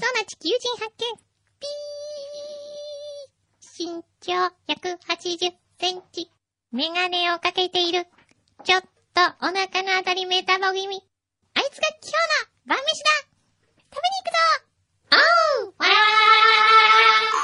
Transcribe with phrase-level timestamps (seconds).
[0.00, 1.18] そうな地球人発見。
[1.58, 3.96] ピー。
[3.96, 4.32] 身長
[4.68, 6.30] 180センチ。
[6.70, 8.06] メガネをかけている。
[8.62, 8.88] ちょっと
[9.40, 11.02] お腹のあたりメタボ気味。
[11.54, 12.14] あいつが今日
[12.68, 13.10] の晩飯だ
[13.92, 14.38] 食べに行くぞ
[15.10, 17.38] おうわらわらわらわらわら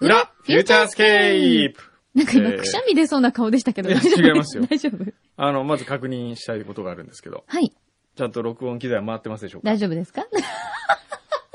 [0.00, 1.82] 裏、フューチャースケープ
[2.14, 5.12] なんか今、えーくしゃみ出そうな顔でしたけど、いや大丈夫違いますよ 大丈夫？
[5.36, 7.72] あの、まず確認したいことがあるんですけど、はい。
[8.16, 9.66] ちゃんと録音機材は回ってますでしょうか？
[9.70, 10.26] 大丈夫ですか？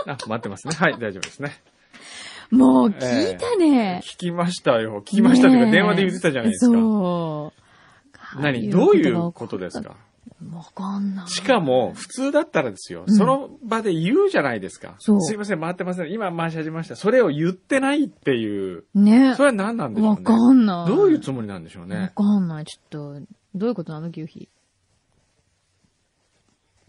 [0.05, 0.75] あ、回ってますね。
[0.75, 1.51] はい、大丈夫ですね。
[2.51, 4.01] もう、聞いたね。
[4.03, 5.01] 聞きましたよ。
[5.01, 6.73] 聞きましたというか、電話で言ってたじゃないですか。
[6.73, 7.53] そ
[8.37, 8.41] う。
[8.41, 8.69] 何？
[8.69, 9.95] どういうことですか？
[10.51, 11.27] わかんない。
[11.27, 14.95] しかも、普通だったらですよ、うんその場で言うじゃないですか。
[14.99, 16.11] そうすいません、回ってません。
[16.11, 16.95] 今回し始めました。
[16.95, 18.83] それを言ってないっていう。
[18.93, 20.23] ねそれは何なんでしょうわね。
[20.23, 20.87] かんない。
[20.87, 22.11] どういうつもりなんでしょうわね。
[22.15, 22.65] かんない。
[22.65, 23.21] ちょっと、
[23.55, 24.49] どういうことなの牛皮。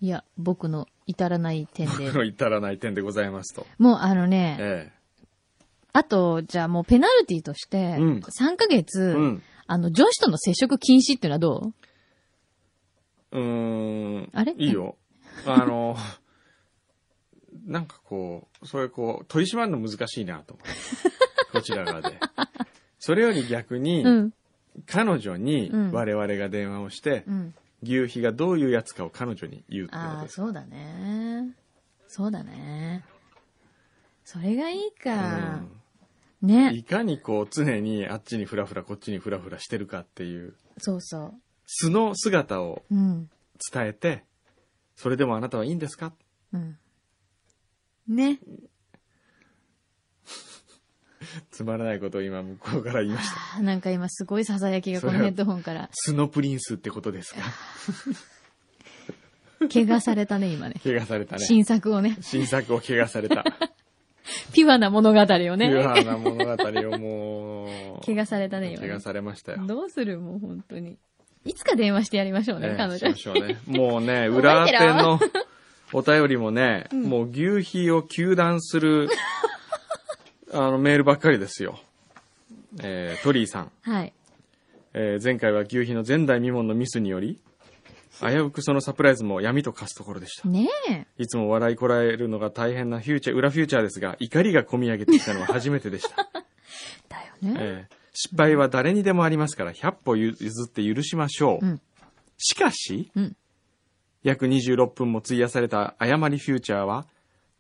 [0.01, 2.13] いや、僕の至らない点で。
[2.13, 3.67] の至らない点でございますと。
[3.79, 4.93] もうあのね、え
[5.93, 9.13] あと、じゃあもうペナルティとして、うん3ヶ月、え。
[9.13, 9.43] うん。
[9.67, 11.75] あの、女子との接触禁止っていうのはどう？
[13.35, 14.31] うーん。
[14.33, 14.55] あれ？
[14.57, 14.97] いいよ。
[15.47, 15.97] あの、
[17.67, 20.73] なんかこう、それこう、取り締まるの難しいなと思って。
[21.53, 22.19] こちら側で。
[22.99, 24.35] それより逆に、うん。
[24.87, 27.55] 彼女にうん我々が電話をして、うん。
[27.83, 30.35] 牛皮がどういうやつかを彼女に言うってこああ、とです。
[30.37, 31.55] そうだね。
[32.09, 33.05] そうだね。
[34.25, 35.61] それがいいか。
[36.43, 36.75] うんね。
[36.75, 41.35] いかにこう常にあっちにフラフラこっちにフラフラしてるかっていうそうそ
[41.67, 42.95] 素の姿をう。
[42.95, 43.31] うん。
[43.73, 44.25] 伝えて、
[44.97, 46.13] それでもあなたはいいんですか？
[46.53, 46.77] うん。
[48.09, 48.39] ね。
[51.51, 53.63] つまらないことを今向こうから言いました。
[53.63, 55.89] なんか今すごい囁きがこのヘッドホンから。
[55.93, 57.41] 素のプリンスってことですか？
[59.73, 60.75] 怪我されたね、今ね。
[60.83, 61.45] 怪我されたね。
[61.45, 62.19] 新作をね。
[62.21, 63.45] 新作を怪我された。
[64.53, 66.05] ピュアな物語をピュアね。
[66.05, 68.05] な物語をもう。
[68.05, 69.01] 怪我されたね、今ね怪我。
[69.01, 69.65] されましたよ。
[69.67, 70.99] どうするもう本当に。
[71.45, 73.17] いつか電話してやりましょうね、ええ彼女しま。
[73.17, 73.59] しょうね。
[73.69, 75.21] もうね、覚裏手の
[75.93, 79.09] お便りもね、もう牛皮を糾弾する、
[80.53, 81.79] あの、メールばっかりですよ。
[82.83, 83.73] えートリーさん。
[83.83, 84.13] はい。
[84.95, 87.39] えー前回は牛皮の前代未聞のミスにより、
[88.21, 90.49] 危うくそのサプライズも闇と化すところでした。
[90.49, 91.07] ねえ。
[91.19, 96.17] いつも笑いこらえるのが大変なフューチャー、裏フューチャーですが、怒りが込み上げてきたのは初めてでした。
[97.09, 97.57] だよね。
[97.59, 100.37] えー失敗は誰にでもありますから、100歩譲
[100.67, 101.67] って許しましょう。
[101.67, 101.81] うん
[102.37, 103.37] しかし、うん
[104.25, 107.07] 約26分も費やされた誤りフューチャーは、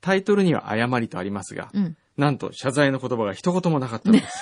[0.00, 1.96] タイトルには誤りとありますが、うん。
[2.16, 4.38] なんと謝罪の言葉が一言もなかったのです。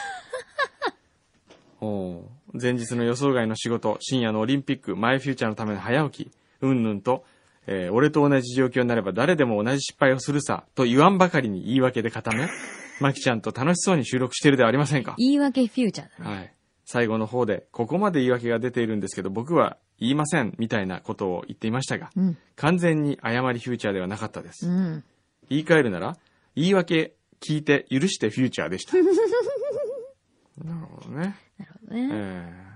[1.80, 2.22] おー
[2.60, 6.30] 前日の予想外の仕事、深夜のオリンピック、マイフューチャーのための早起き、
[6.60, 7.24] うんぬんと、
[7.66, 12.48] えー俺と同じ状況になれば誰でも同じ失敗をするさ、と言わんばかりに言い訳で固め、
[13.00, 15.14] マキちゃんと楽しそうに収録してるではありませんか？
[15.18, 16.36] 言い訳フューチャーだね。
[16.36, 16.52] はい。
[16.84, 22.38] 最後の方で、ここまで言い訳が出ているんですけど、僕は言いません、みたいなことを言っていましたが、うん。
[22.56, 24.68] 完全に誤りフューチャーではなかったです。
[24.68, 25.04] うん。
[25.48, 26.16] 言い換えるなら、
[26.54, 28.96] 言い訳聞いて許してフューチャーでした。
[30.62, 31.36] なるほどね。
[31.58, 32.08] なるほどね。
[32.12, 32.72] えー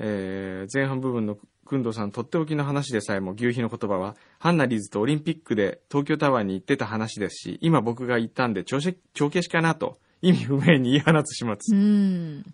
[0.00, 1.36] えー前半部分の
[1.68, 11.76] くんどさんとっておきの話でさえも牛皮の言葉は、ハンナリーズとオリンピックで東京タワーに行ってた話ですし、今僕が言ったんで帳消しかなと意味不明に言い放つ始末。
[11.76, 12.44] うん。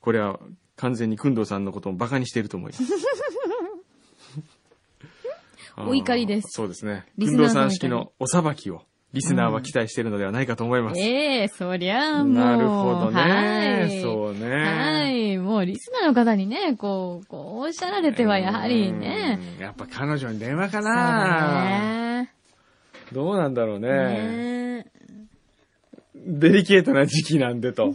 [0.00, 0.38] これは
[0.76, 2.84] 完全にくんどうさんのことをバカにしていると思います。
[5.76, 7.04] お怒りですそうですね。
[7.18, 8.82] リくんどうさん式のお裁きを
[9.12, 11.00] リスナーは期待しているのではないかと思います。
[11.00, 12.32] ええそりゃあもう。
[12.34, 13.20] なるほどね。
[13.20, 14.02] はい。
[14.02, 14.48] そうね。
[14.48, 15.38] はい。
[15.38, 19.40] もうリスナーの方にね、こう、こうおっしゃられてはやはりね。
[19.56, 19.62] うん。
[19.62, 22.34] やっぱ彼女に電話かそうなだね。
[23.12, 23.88] どうなんだろうね。
[23.88, 24.86] ね
[26.14, 27.94] デリケートな時期なんでと。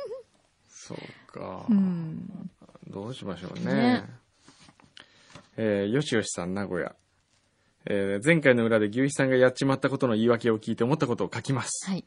[0.68, 1.66] そうか。
[1.68, 2.50] うん。
[2.88, 3.74] どうしましょうね。
[3.74, 4.04] ね
[5.58, 6.94] えーよしよしさん、名古屋。
[7.90, 11.90] えー前回の裏で牛肥さんがやっちまったことの言い訳を聞いて思ったことを書きます。
[11.90, 12.04] はい。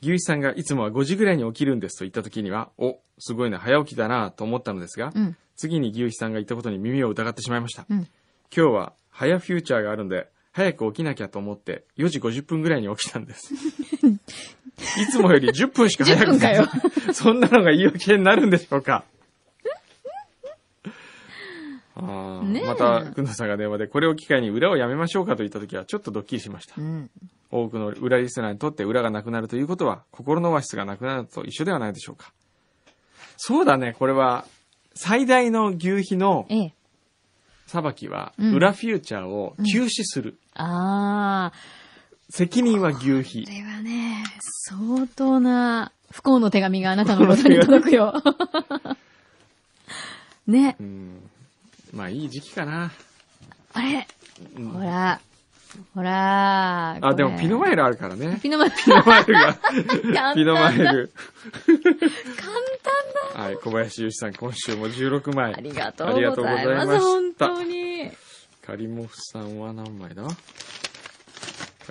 [0.00, 5.36] 牛肥さんがいつもは5時ぐらいに起きるんですと言った時には、お、すごいな、早起きだなと思ったのですが、うん。
[5.54, 7.84] 次に牛肥さんが言ったことに耳を疑ってしまいました。
[7.88, 7.98] うん。
[7.98, 8.08] 今
[8.50, 13.54] 日は早フューチャーがあるんで、早く起きなきゃと思って、4時50分ぐらいに起きたんです。
[15.00, 16.66] いつもより10分しか早く10分かよ
[17.12, 19.04] そんなのが言い訳になるんでしょうか
[22.00, 26.80] ねえまた、くんどさんが電話で、これを機会に裏をやめましょうかと言ったときは、ちょっとドッキリしましたう。
[26.82, 27.10] ん。
[27.50, 32.32] 多くの裏リスナーにとって裏がなくなるということは、心のオアシスがなくなると一緒ではないでしょうか。
[33.36, 34.46] そうだね、これは、
[34.94, 36.74] 最大の牛皮のええ。
[37.66, 40.38] 裁きは、うん裏フューチャーを休止する。
[40.54, 41.56] ああ、
[42.30, 43.50] 責任は牛皮こ。
[43.50, 48.14] れはね、相当な不幸の手紙があなたの元に届くよ。
[50.46, 51.30] ね う、ん。
[51.92, 52.90] まあ、いい時期かな。
[53.74, 54.06] あれ、
[54.56, 55.20] うんほら、
[55.94, 58.38] ほら、あ、でもピノマイイルあるからね。
[58.42, 58.76] ピノマイル。
[58.76, 59.54] ピノマイルが、
[60.14, 60.92] 単ピノマイだ。
[60.92, 61.12] ル。
[61.66, 61.78] 簡
[63.34, 65.54] 単はい、小林由志さん、今週も16枚。
[65.54, 68.10] ありがとうごありがとうございま本当に。
[68.62, 70.22] カリモフさんは何枚だ？
[70.24, 70.30] カ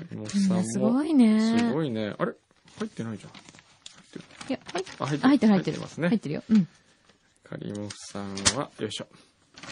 [0.09, 0.55] リモフさんも。
[0.57, 1.57] なすごいね。
[1.59, 2.15] すごいね。
[2.17, 2.33] あれ？
[2.79, 3.31] 入ってないじゃん。
[4.49, 5.79] いや、入っあ、入って入ってる入ってる。
[5.81, 6.07] ますね。
[6.09, 6.43] 入ってるよ。
[6.49, 6.67] うん。
[7.43, 9.07] カリモフさんは、よいしょ。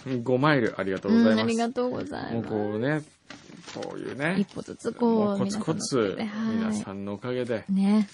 [0.06, 1.34] 5マイルありがとうございます。
[1.34, 2.54] うんありがとうございもうます。
[2.54, 3.02] こうね、
[3.76, 4.54] こういうね一。
[4.54, 6.18] 歩ずつもこう、うコツコツ、
[6.54, 7.66] 皆さんんのおかげで。
[7.70, 7.76] の。
[7.76, 8.08] ね。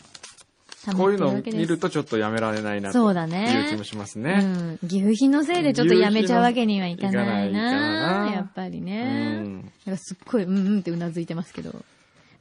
[0.96, 2.94] こういうのを見るとちょっとやめられないなと。
[2.94, 4.40] そうだねいう気もしますね。
[4.82, 4.88] うん。
[4.88, 9.40] 岐阜費のせいでちょっとやめちゃうわけにはいかないないやっぱりうね。
[9.40, 9.72] ん。
[9.86, 11.72] なんかすっごい、うんうんってうなずいてますけど。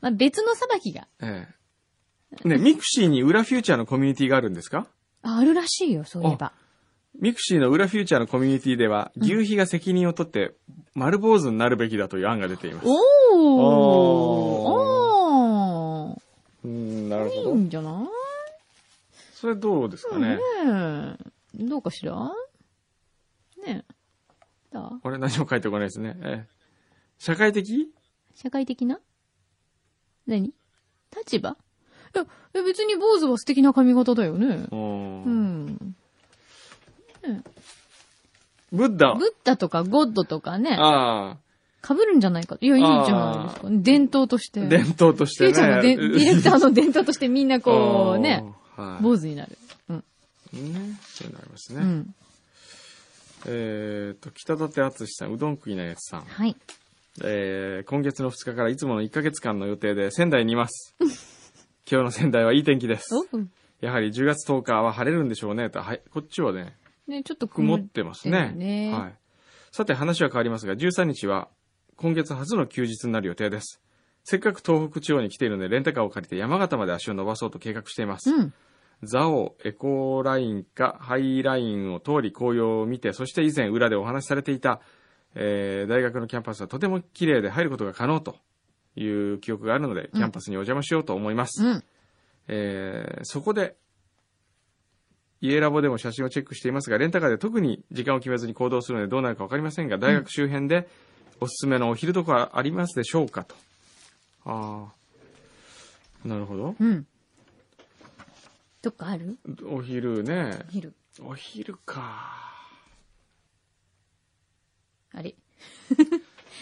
[0.02, 1.06] まあ別の裁きが。
[1.22, 1.46] え
[2.44, 2.48] え。
[2.48, 4.88] ね、ミクシーに裏フューチャーのコミュニティがあるんですか？
[5.22, 6.52] ああるらしいよ、そういえば。
[7.20, 10.54] ミクシーの裏フューチャーのコミュニティでは、牛皮が責任を取って、
[10.94, 12.86] 丸坊主になるべきだという案が出ています。
[12.86, 12.96] おー
[14.66, 16.20] おー
[16.64, 17.54] うん、なるほいいど。
[17.54, 18.08] んじゃない？
[19.34, 20.36] それどうですかね？
[20.36, 20.40] ね
[21.60, 21.64] え。
[21.64, 22.14] どうかしら？
[23.66, 23.94] ねえ。
[24.72, 25.00] どう？
[25.00, 26.16] これ何も書いてこないですね。
[26.22, 26.54] ええ
[27.18, 27.92] 社会的？
[28.34, 28.98] 社会的な？
[30.26, 30.52] 何？
[31.16, 31.50] 立場？
[31.50, 34.66] いや、え別に坊主は素敵な髪型だよね。
[34.72, 34.76] う。
[34.76, 35.96] うん
[37.32, 37.44] ん。
[38.72, 39.14] ブッダ。
[39.14, 41.36] ブッダとかゴッドとかね、あ
[41.86, 42.56] 被るんじゃないか。
[42.60, 43.68] いや、いいじゃないですか。
[43.70, 44.62] 伝統として。
[44.62, 45.52] あ、伝統としてね。
[45.52, 48.44] フューチャーのでディレクターの伝統としてみんなこうね。
[49.00, 49.58] 坊主になる。
[49.88, 49.96] うん。
[49.96, 50.04] ね。
[51.02, 51.80] そういうのありますね。
[51.80, 52.14] うん。
[53.46, 56.20] えっと、北舘敦さん、うどん食いなやつさん。
[56.22, 56.56] はい。
[57.22, 60.96] えー今月の2日からいつもの1ヶ月間の予定で仙台にいます。
[61.88, 63.14] 今日の仙台はいい天気です。
[63.80, 65.68] やはり10月10日は晴れるんでしょうね。
[65.68, 66.74] とはい、こっちはね、
[67.06, 68.50] ね、ちょっと曇ってますね。
[68.52, 69.14] るねはい。
[69.72, 71.48] さて話は変わりますが、13日は
[71.96, 73.80] 今月初の休日になる予定です。
[74.24, 78.30] せっかく東北地方に来ているので、レンタカーを借りて山形まで足を伸ばそうと計画しています。
[78.30, 78.54] うん。
[79.02, 84.80] ザオ、エコーラインかハイラインを通り紅葉を見て、そして以前裏でお話しされていた、
[85.34, 88.36] えー大学のキャンパスはとても綺麗で入ることが可能と
[88.96, 91.64] いう記憶があるので、キャンパスにお邪魔しようと思います。
[91.64, 91.84] うん。
[92.48, 93.76] えーそこで、
[95.46, 100.88] 家ラボでも写真をチェックしていますが、レンタカーで特に時間を決めずに行動するのでどうなるかわかりませんが、大学周辺で
[101.38, 103.54] おすすめのお昼とかありますでしょうかと。
[104.46, 104.88] あ
[106.24, 106.28] あ。
[106.28, 106.74] なるほど。
[106.80, 107.06] うん。
[108.80, 109.36] どっかある？
[109.66, 110.60] お昼ね。
[110.70, 110.94] 昼。
[111.20, 112.54] お昼か。
[115.12, 115.34] あれ？
[115.90, 115.94] あ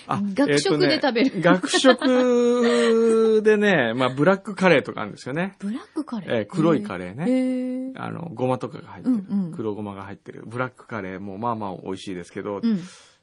[0.08, 5.56] 学食で食べるえーとね学食でね、 まあ、ブラックカレーとかあるんですよね。
[5.58, 6.36] ブラックカレー？
[6.38, 7.24] えー黒いカレーね。
[7.28, 7.92] へえ。
[7.96, 9.16] あの、ごまとかが入ってる。
[9.16, 10.42] うんうん黒ごまが入ってる。
[10.46, 12.80] ブラックカレーもまあまあ美味しいですけど、うん。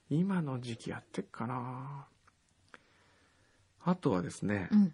[0.10, 2.06] 今の時期やってっかな
[3.84, 4.94] あとはですね、うん。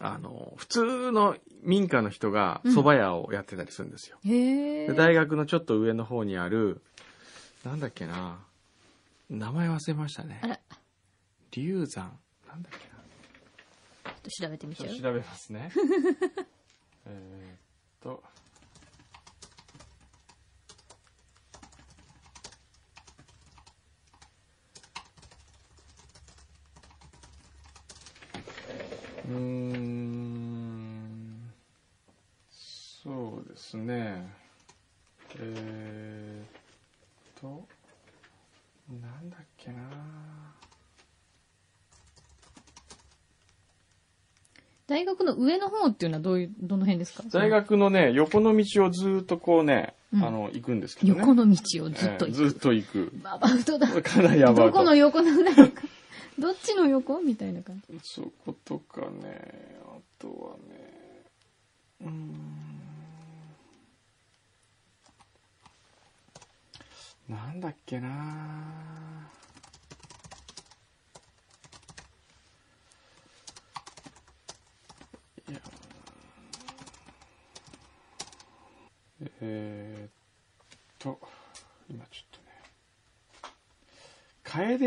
[0.00, 4.18] あの、普通の民家の人が蕎麦屋をやってたりするんですよ。
[4.24, 4.86] へえ。
[4.88, 6.80] で大学のちょっと上の方にある、
[7.64, 8.38] なんだっけな
[9.34, 10.46] 名前忘れましたねあ。
[10.46, 10.60] ら、
[11.52, 12.18] 龍山。
[12.46, 12.94] なんだっけな
[14.04, 14.88] ちょっと調べてみちゃう？
[14.88, 15.72] ちょっと調べますね。
[17.06, 17.58] えーっ
[18.00, 18.22] と。
[29.26, 31.52] うーん。
[32.50, 34.28] そうですね。
[35.38, 36.46] えーっ
[37.40, 37.66] と。
[39.00, 39.80] なんだっけな
[45.04, 47.22] 大学の上の方っていうのはどういう、どの辺ですか？
[47.30, 51.18] 大学のね、横の道をずーっとこうね、うんあの、行くんですけどね。
[51.20, 52.26] 横の道をずっと行く。
[52.26, 53.12] ええずっと行く。
[53.24, 54.02] アバウトだ。
[54.02, 54.64] かなりアバウト。
[54.66, 55.82] どこの横なんだろうか。
[56.38, 57.20] どっちの横？
[57.20, 58.00] みたいな感じ。
[58.02, 61.24] そことかね、あとはね、
[62.00, 62.34] うーん。
[67.28, 68.73] なんだっけな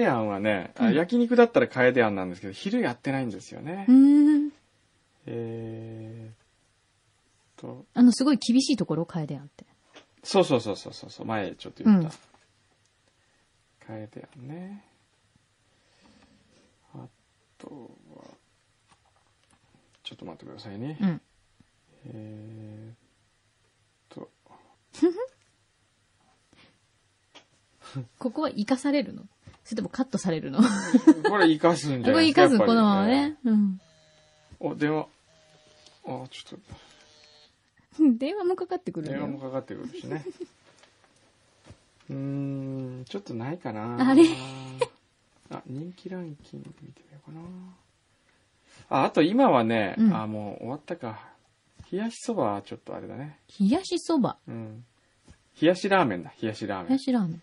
[0.08, 3.86] 屋はね、うん、焼肉だったら楓庵なんですけど、昼やってないんですよね。
[3.88, 4.50] うん。
[5.26, 6.32] え、
[7.56, 7.86] と。
[7.94, 9.66] あの、すごい厳しいところ、楓庵って。
[10.24, 12.12] そうそうそうそうそう、前ちょっと言った。
[13.86, 14.84] カエデあんね。
[16.94, 17.08] あ
[17.58, 18.24] とは、
[20.04, 20.98] ちょっと待ってくださいね。
[21.00, 21.22] うん、
[22.14, 22.94] え、
[24.10, 24.30] と。
[28.20, 29.24] ここは生かされるの？
[29.68, 30.60] それともカットされるの
[31.30, 32.28] これ活かすんじゃこない？
[32.28, 32.44] ですか。
[32.44, 33.36] れ生かす、このままね。
[33.44, 33.82] うん。
[34.62, 35.08] お、電話。
[36.06, 36.60] あ、ちょっ
[38.00, 39.28] と、 電話もかかってくる電話。
[39.28, 40.24] もかかってくるしね。
[42.10, 42.16] うー
[43.02, 44.10] ん、ちょっとないかな。
[44.10, 44.24] あれ？
[45.50, 47.42] あ、人気ランキング見てみようかな。
[49.02, 51.28] あ、あと今はね、うんあ、もう終わったか。
[51.92, 53.38] 冷やしそばはちょっとあれだね。
[53.60, 54.38] 冷やしそば。
[54.48, 54.86] うん。
[55.62, 56.94] 冷やしラーメンだ、冷やしラー冷メン。
[56.94, 57.42] やしラーメン。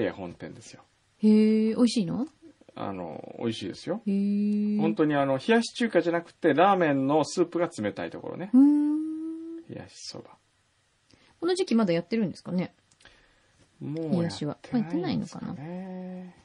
[0.00, 0.82] 栄屋本店ですよ。
[1.22, 2.26] へえ、美味しいの？
[2.74, 4.02] あの、美味しいですよ。
[4.06, 4.78] へえ。
[4.78, 8.50] 本当にあの、冷やし中華じゃなくて、ラーメンのスープが冷たいところね。
[8.54, 9.56] うーん。
[9.68, 10.30] 冷やしそば。
[11.40, 12.74] この時期まだやってるんですかね？
[13.80, 16.36] もう冷やってないんですやってないのかね。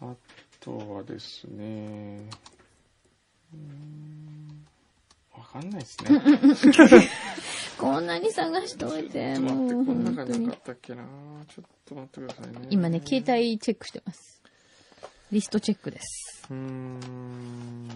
[0.00, 0.14] あ
[0.60, 2.28] とはですね、
[3.52, 4.66] うーん
[5.36, 6.20] わかんないですね。
[7.78, 10.58] こんなに探しといて、もうこの中になか。
[10.58, 11.02] ったっけな
[11.48, 12.68] ちょっと待ってくださいね。
[12.70, 14.42] 今ね、携帯チェックしてます。
[15.32, 16.46] リストチェックです。
[16.50, 17.88] うーん。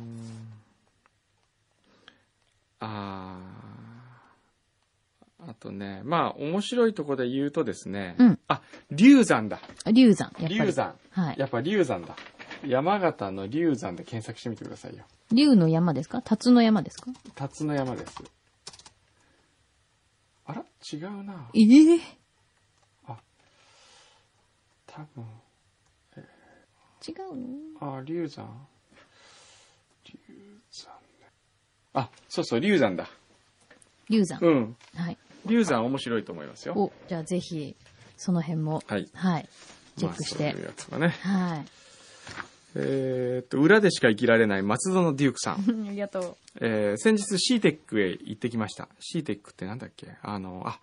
[2.80, 9.60] あーあとね、まあ、面白いところで言うとですね、うんあ、龍山だ。
[9.84, 10.58] あ龍山、やっぱり。
[10.58, 10.94] 龍山。
[11.10, 11.36] はい。
[11.38, 12.16] やっぱ龍山だ。
[12.66, 15.04] 山形の龍山で検索してみてくださいよ。
[15.32, 16.22] 龍の山ですか？
[16.22, 17.12] 辰の山ですか？
[17.36, 18.20] 辰の山です。
[20.92, 21.50] 違うな。
[21.54, 21.60] え
[21.96, 22.00] え
[24.86, 25.24] 多分。
[27.06, 27.36] 違う
[27.80, 27.96] の？
[27.96, 28.66] あ、龍山。
[30.04, 30.18] 龍
[30.70, 31.30] 山ね。
[31.94, 33.08] あ、そうそう、龍山だ。
[34.08, 34.40] 龍山。
[34.42, 34.76] うん。
[34.94, 35.18] はい。
[35.46, 36.74] 龍山面白いと思いますよ。
[36.74, 37.76] お、じゃあぜひ、
[38.16, 39.08] その辺も、はい。
[39.14, 39.48] はい。
[39.96, 41.08] チェックしてまあそういうやつがね。
[41.08, 41.64] はい。
[42.74, 45.64] えーっと、裏でしか生きられない松園デュークさん。
[45.88, 46.36] ありがとう。
[46.60, 48.88] えー先日 CTEC へ行ってきました。
[49.00, 50.08] CTEC ってなんだっけ？
[50.22, 50.80] あの、あ、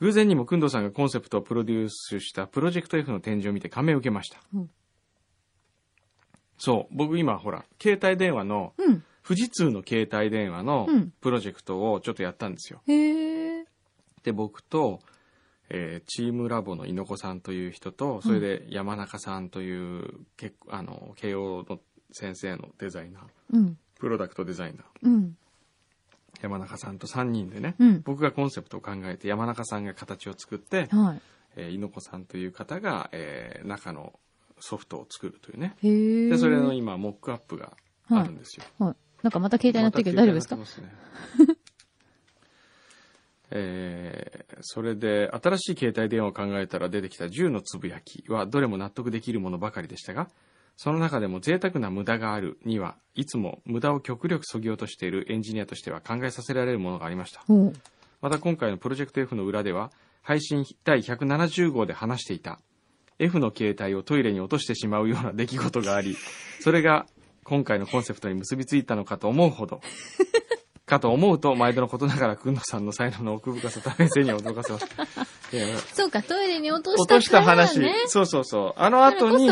[0.00, 4.38] 偶然にも、くんどうさんがコンセプトをプロデュースしたプロジェクト F の展示を見て感銘を受けました。
[4.54, 4.70] うん
[6.58, 9.04] そう、僕今ほら、携帯電話の、うん。
[9.26, 12.82] 富士通の携帯電話のうんプロジェクトをちょっとやったんですよ。
[12.86, 13.64] へえ。
[14.22, 15.00] で、僕と、
[15.74, 21.80] えーチームラボの猪子さんという人と、それで山中さんという、結構、あの、慶応の
[22.12, 23.22] 先生のデザイナー、
[23.54, 23.78] うん。
[23.98, 25.36] プロダクトデザイナー、うん。
[26.42, 31.20] 山中さんと3人でね、うん僕がコンセプトを考えて、山中さんが形を作って、はい。
[31.56, 34.12] えー猪子さんという方が、えー中の
[34.60, 35.74] ソフトを作るというね。
[35.82, 37.72] で、それの今、モックアップが
[38.08, 38.64] あるんですよ。
[38.78, 38.96] はい。
[39.22, 40.56] なんかまた携帯になってるけど大丈夫ですか？
[43.54, 50.28] えーそれで、新しい携帯電話を考えたら出てきた10のつぶやきはどれも納得できるものばかりでしたが、
[50.76, 57.44] その中でも贅沢な無駄があるには、いつも無駄を極力削ぎ落としているエンジニアとしては考えさせられるものがありました。
[57.48, 57.72] おう
[58.20, 59.90] また今回のプロジェクト F の裏では、
[60.22, 62.60] 配信第170号で話していた、
[63.18, 66.16] F の携帯をトイレに落としてしまうような出来事があり、
[66.60, 67.06] それが
[67.44, 69.80] 今回のコンセプトに結びついたのかと思うほど、
[70.92, 75.06] かと思うと、毎度のことながら、くんのさんの才能の奥深さと先生には驚かせました。
[75.94, 77.94] そうか、トイレに落と落としたした話、ね。
[78.06, 78.80] そうそうそう。
[78.80, 79.50] あの後に、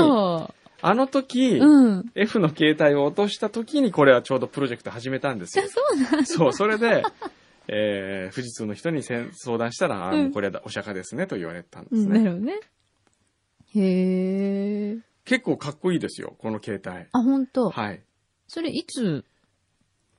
[0.83, 2.13] あの時、そうん。
[2.15, 5.65] F の携帯を落とした時に、これはちょうどプロジェクト始めたんですよ。
[5.69, 7.03] そうなんそう、それで、
[7.69, 12.25] えー、富士通の人に相談したら、あうんこれはお釈迦ですね、と言われたんですね。
[12.25, 12.61] るほどね。
[13.75, 14.99] へえ。
[15.25, 17.07] 結構かっこいいですよ、この携帯。
[17.13, 17.71] あ、本当。
[17.71, 18.03] はい。
[18.49, 19.25] それいつ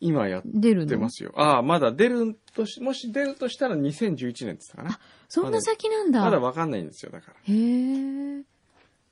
[0.02, 1.32] 今やってますよ。
[1.38, 5.00] ああ、まだ出るとし、もし出るとしたら2011年って言ったかな。
[5.30, 6.22] そんな先なんだ。
[6.22, 7.36] まだわかんないんですよ、だから。
[7.44, 8.44] へえ。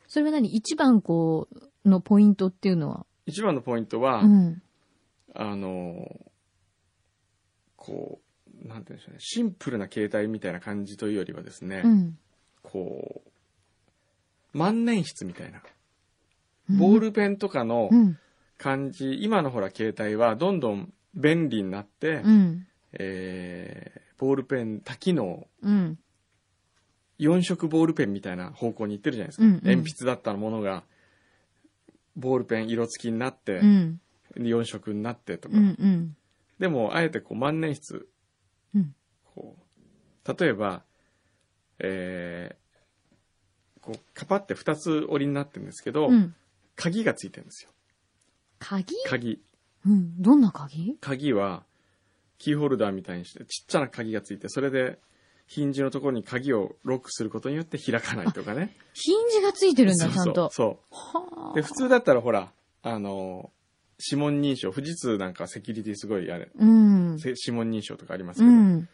[0.08, 0.54] それは何？
[0.54, 3.06] 一番こう、のポイントっていうのは？
[3.28, 4.62] 一番のポイントは、うん。
[5.36, 6.30] あのー
[7.76, 8.20] こ
[8.64, 12.18] う、なんて言うんでしょうね、シンプルな携帯みたいな感じというよりはですね、うん。
[12.64, 13.22] こ
[14.54, 15.62] う、万年筆みたいな。
[16.68, 18.18] ボールペンとかのうん。
[18.60, 22.68] 感じ、今のほら携帯はどんどん便利になって、うん。
[22.94, 25.98] えーボールペン多機能、うん。
[27.20, 29.46] 4色ボールペンみたいな方向に行ってるじゃないですか。
[29.46, 30.84] うんうん鉛筆だったものが、
[32.18, 34.02] ボールペン色付きになってう、ん。
[34.36, 35.58] 4色になってとか。
[35.58, 35.64] うん。
[35.64, 36.18] うん。
[36.60, 38.06] でも、あえてこう万年筆、
[38.76, 39.56] うんこ
[40.28, 40.84] う、例えば、
[41.80, 42.70] えー
[43.82, 46.36] こう、カパって2つ折りになってるんですけど、うん。
[46.76, 47.72] 鍵がついてるんですよ。
[48.60, 48.96] 鍵？
[49.06, 49.42] 鍵。
[49.86, 50.22] うん。
[50.22, 50.98] どんな鍵？
[51.02, 51.64] 鍵は、
[52.38, 55.00] キーホルダーみたいにして、ちっちゃな鍵がついて、それで、
[55.48, 58.76] ヒンジのところに鍵をロックすることによって開かないとかね。
[58.94, 60.50] ヒンジがついてるんだ、ちゃんと。
[60.52, 61.56] そうそう。
[61.56, 62.52] で、普通だったらほら、
[62.84, 63.52] あの、
[64.00, 67.20] 指紋認証、富士通なんかセキュリティすごいあれ、うん。
[67.20, 68.90] せ指紋認証とかありますけど、うん。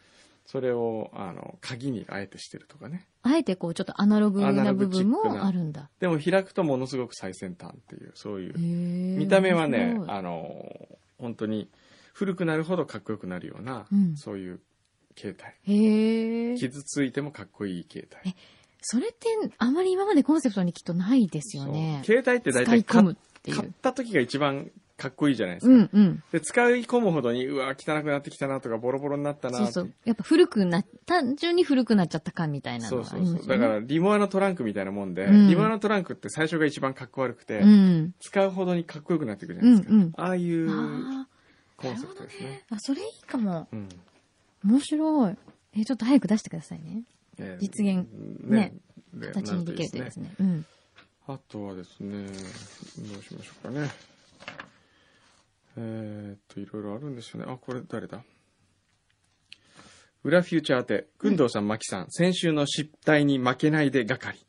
[0.46, 3.06] それを、あの、鍵にあえてしてるとかね。
[3.22, 5.90] あえてこう、ちょっとアナログな部分もあるんだ。
[5.98, 8.58] でも開くとものすごく最先端っていう、そういう。
[8.58, 10.88] 見見た目はね、あの、
[11.18, 11.68] 本当に
[12.12, 14.60] 古くなるほどかっこよくなるような、うんそういう
[15.16, 15.36] 携
[15.66, 16.56] 帯。。
[16.58, 18.34] 傷ついてもかっこいい携帯。
[18.82, 22.02] それって、あまり今までコンセプトにきっとないですよね。
[22.04, 23.04] 携帯って大体買。
[23.52, 25.72] 買った時が一番かっこいいじゃないですか。
[25.72, 26.22] うんうん。
[26.32, 29.92] で、使い込むほどに、うわ、汚くなってきたなとか、ボロボロになったなそうそう。
[30.04, 33.46] やっぱ古くな、単純に古くなっちゃった感みたいなのがあそうそうそう。
[33.46, 38.14] だから、リモアのトランクみたいなもんで、うんリモアのトランクって最初が一番かっこ悪くて、うん。
[38.20, 39.94] 使うほどにかっこよくなっていくじゃないですか。
[39.94, 41.26] うんうんああいうあ
[41.76, 42.64] コンセプトですね。
[42.70, 43.68] ーあ、それいいかも。
[43.72, 43.88] うん
[44.64, 45.36] 面白い。
[45.74, 47.02] え、ちょっと早く出してくださいね。
[47.38, 48.08] えー実現
[48.42, 48.72] ね
[49.12, 50.34] で形にできるといいですね。
[50.40, 50.66] うん。
[51.28, 53.88] あとはですね、どうしましょうかね。
[55.76, 57.46] えーっと、いろいろあるんですよね。
[57.48, 58.22] あ、これ誰だ？
[60.24, 64.44] 裏フューチャー宛て、くんどうさん、まきさん、先週の失態に負けないで係。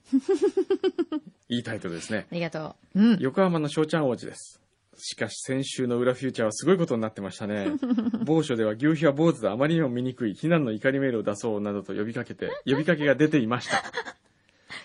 [1.49, 2.25] いいタイトルですね。
[2.31, 2.99] ありがとう。
[2.99, 3.17] うん。
[3.19, 4.59] 横浜の翔ちゃん王子です。
[4.97, 7.73] しかし先週の裏フューチャーはすごいことになってましたね。
[8.25, 13.83] 某所では牛皮は坊主であまりにも醜い非難の怒りメールを出そうなどと呼びかけて、 呼びかけが出ていました。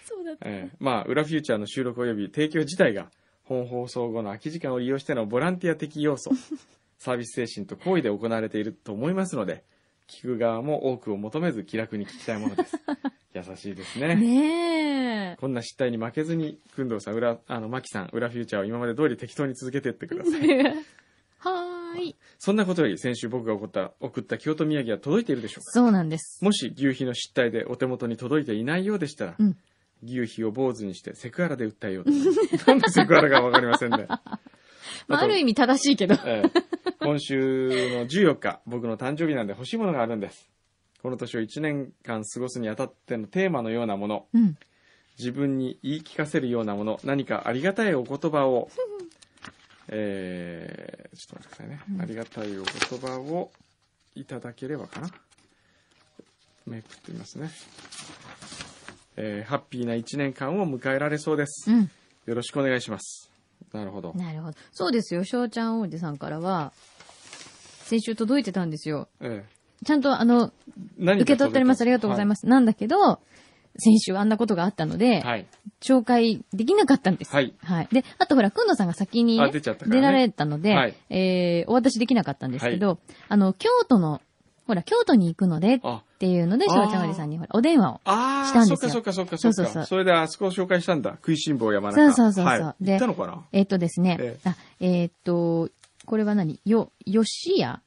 [0.04, 0.48] そうだった。
[0.48, 3.10] ええまあ、裏フューチャーの収録及び提供自体が、
[3.44, 6.30] 本放送後の空き時間を利用してのボランティア的要素、
[6.98, 9.64] サービス精神と行為で行われていると思いますので、
[10.08, 12.76] 聞く側も多くを求めず気楽に聞きたいものです。
[13.34, 14.14] 優しいですね。
[14.14, 15.36] ねえ。
[15.40, 20.48] こんな失態に負けずに、くんどうさん、裏、あの、まきさん、裏フューチャーを今まで通り適当に続けていってください。
[21.38, 22.16] はーい。
[22.38, 25.72] そんなことより、先週僕が送った、送った京都土産は届いているでしょうか？
[25.72, 26.44] そうなんです。
[26.44, 29.56] もし牛皮の失態でお手元に届いていないようでしたら、うん
[30.02, 32.10] 牛皮を坊主にしてセクハラで訴えようと。
[32.66, 34.06] なんでセクハラかわかりませんね。
[35.08, 36.14] まあ、ある意味正しいけど。
[36.24, 36.62] ええ
[37.04, 40.48] 今週の14日、僕の誕生日なんで欲しいものがあるんです。
[41.02, 44.56] この年を1年間過ごすにあたってのテーマのようなもの、うん。
[45.18, 48.70] 自分に言い聞かせるようなもの、何かありがたいお言葉を、
[49.88, 51.80] えー、ちょっと待ってくださいね。
[51.90, 53.50] うんありがたいお言葉を
[54.14, 55.10] いただければかな。
[56.66, 57.50] めくってみますね。
[59.16, 61.70] えー、ハッピーな1年間を迎えられそうです。
[61.70, 61.90] うん。
[62.26, 63.30] よろしくお願いします。
[63.72, 64.12] なるほど。
[64.14, 64.56] なるほど。
[64.72, 65.24] そうですよ。
[65.24, 66.72] 翔ちゃん王子さんからは、
[67.84, 69.08] 先週届いてたんですよ。
[69.20, 69.44] え
[69.84, 70.52] ちゃんと、あの、
[70.98, 71.82] 受け取っております。
[71.82, 72.46] ありがとうございます。
[72.46, 73.20] なんだけど、
[73.76, 75.46] 先週あんなことがあったので、はい。
[75.80, 77.32] 紹介できなかったんです。
[77.34, 77.54] はい。
[77.62, 77.88] はい。
[77.90, 82.98] で、あとほら、くんのさんが先にね、あ出ね出られたので、はいえー、お渡しできなかったんですけど、
[83.28, 84.20] あの、京都の、
[84.66, 86.90] ほら、京都に行くのでっあ、ていうので、翔あー。
[86.90, 88.00] ちゃんおじさんにほら、お電話を。
[88.04, 88.90] ああ、したんですよ。
[88.90, 89.64] そっかそっかそっかそっか。
[89.64, 89.86] そうそうそう。
[89.86, 91.10] それであそこを紹介したんだ。
[91.12, 92.12] 食いしん坊山中。
[92.12, 92.56] そうそうそう。
[92.56, 93.42] そうはい、で行ったのかな？
[93.52, 95.68] えっ、とですね、えあ、えっ、と、
[96.06, 96.60] これは何？
[96.64, 97.80] よ、吉屋？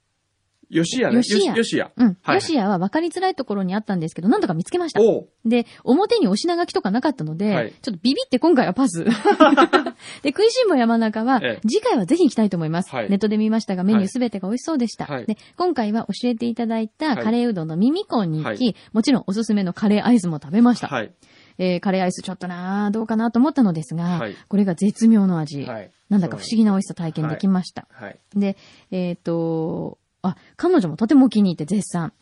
[0.84, 1.22] 吉屋ね。
[1.22, 1.92] 吉屋よ吉屋。
[1.96, 2.18] うん。
[2.22, 5.00] はい吉屋は分かりづらいところにあったんですけど、なんとか見つけました。
[5.46, 9.04] で、表にお品書きとかなかったので、はいちょっとビビって今回はパス。
[10.24, 12.94] で、食いしん坊山中は、ええ次回はぜひ行きたいと思います。
[12.94, 15.06] はいネットで見ましたが、メニュはいーすべてが美味しそうでした。
[15.06, 20.88] はいで、今回は教えていただいたはいカレーうどんのミミコンに行き、はいもちろんおすすめのカレーアイスも食べました。
[20.88, 21.12] はい。
[21.58, 25.64] えーカレーアイスちょっとなーどうかなと思ったのですが、はいこれが絶妙の味。
[25.64, 25.92] はい。
[26.10, 27.88] なんだか不思議な美味しさ体験できました。
[27.92, 28.20] はい。
[28.36, 28.58] で、
[28.92, 32.14] えっ、と、あ、彼女もとても気に入って絶賛。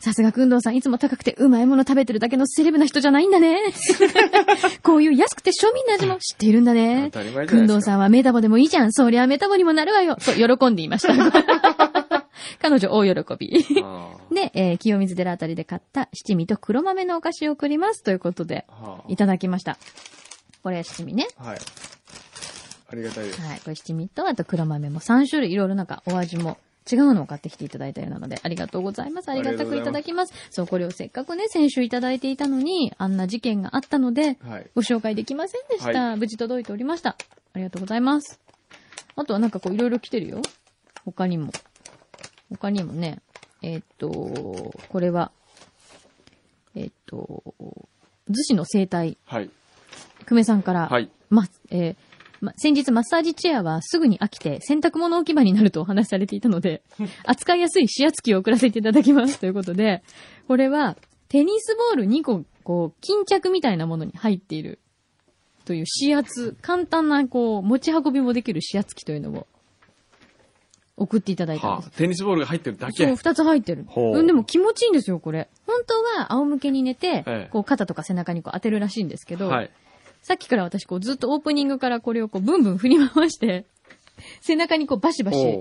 [0.00, 3.58] さすが、くんどうさん、いつも高くてうまいもの食べてるだけのセレブな人じゃないんだね。
[4.82, 7.18] こういう安くて庶民の味も知っているんだね当。
[7.18, 7.82] たり前じくんどう。
[7.82, 8.92] さんはメタボでもいいじゃん。
[8.92, 10.16] そりゃメタボにもなるわよ。
[10.24, 11.14] と喜んでいました。
[12.62, 13.66] 彼女大喜び。
[13.82, 18.04] あで、えー清水寺あたりで買った七味と黒豆のお菓子を送ります。
[18.04, 19.78] ということで、ーはあいただきました。
[20.62, 21.26] これ七味ね。
[21.36, 21.58] はい。
[22.90, 23.40] ありがたいです。
[23.40, 23.58] はい。
[23.58, 26.56] これ七味と、あと黒豆も3種類いろいろなんかお味も
[26.90, 29.30] 違うのを買ってきていただいたようなので、ありがとうございます。
[29.30, 30.32] ありがたくいただきます。
[30.50, 34.70] そう、これをせっかくね、先週いただいていたのに、あんな事件があったので、はい。
[34.74, 36.16] ご紹介できませんでした。
[36.16, 37.10] 無事届いておりました。
[37.10, 38.40] ありがとうございます。
[39.16, 40.42] あとはなんかこういろいろ来てるよ。
[41.04, 41.52] 他にも。
[42.50, 43.20] 他にもね、
[43.62, 44.08] えーっと、
[44.88, 45.32] これは、
[46.74, 47.54] えーっと、
[48.30, 49.50] 逗子の生態、はい。
[50.26, 51.10] 久米さんから、はい。
[51.30, 51.96] ま、えー
[52.40, 56.82] ま、先日マッサージチェアはすぐに飽きて洗濯物置き場になるとお話しされていたので、
[57.24, 60.02] 扱いやすい指圧機を送らせていただきますということで、
[60.46, 60.96] これは
[61.28, 64.78] テニスボール2個、こう、巾着みたいなものに入っている
[65.64, 69.46] という指圧、簡単なこう、持ち運びもできる指圧機というのを
[70.96, 71.86] 送っていただいたんです。
[71.88, 73.14] はあ、テニスボールが入ってるだそう、け。
[73.14, 73.86] 二つ入ってる。
[73.94, 75.48] うん、でも気持ちいいんですよ、これ。
[75.66, 79.70] 本当は仰向けに寝て、ええこう肩とか背中にこう当てるらしいんですけど、はい。
[80.22, 83.64] さっきから私こうずっとオープニングからこれをこうブンブン振り回して、
[84.40, 85.60] 背中にこうバシバシ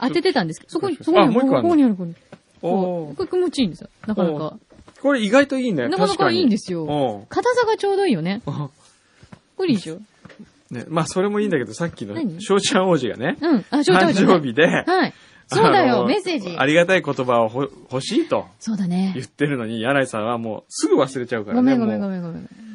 [0.00, 2.14] 当ててたんですけど、そこに、あそこに、ここにある、ここに。
[2.62, 3.90] おこれ気持ちいいんですよ。
[4.06, 4.58] なかなおか。
[5.02, 5.88] これ意外といいね。
[5.88, 8.42] なかなかいいんですよ硬さがちょうどいいよね。
[8.46, 8.52] お
[9.56, 10.00] これいいでしょ？
[10.70, 12.42] ね、まあ、それもいいんだけど、さっきの、何？
[12.42, 13.64] 翔ちゃん王子がね、うん。
[13.70, 15.14] あ、翔ちゃん誕生日で、はい。
[15.48, 16.66] そうだよ、メッセージあ。
[16.66, 19.22] りがたい言葉をほ欲しいとそうだね言。
[19.22, 21.76] ってるのに、柳井さんはもうすぐ忘れちゃうからね。
[21.78, 22.65] ごめんごめんごもめんごめん。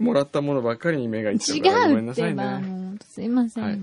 [0.00, 2.98] うもらったものばっかりに目がいって違るからごめんうってば、なさいね。
[3.04, 3.64] すいません。
[3.64, 3.80] はい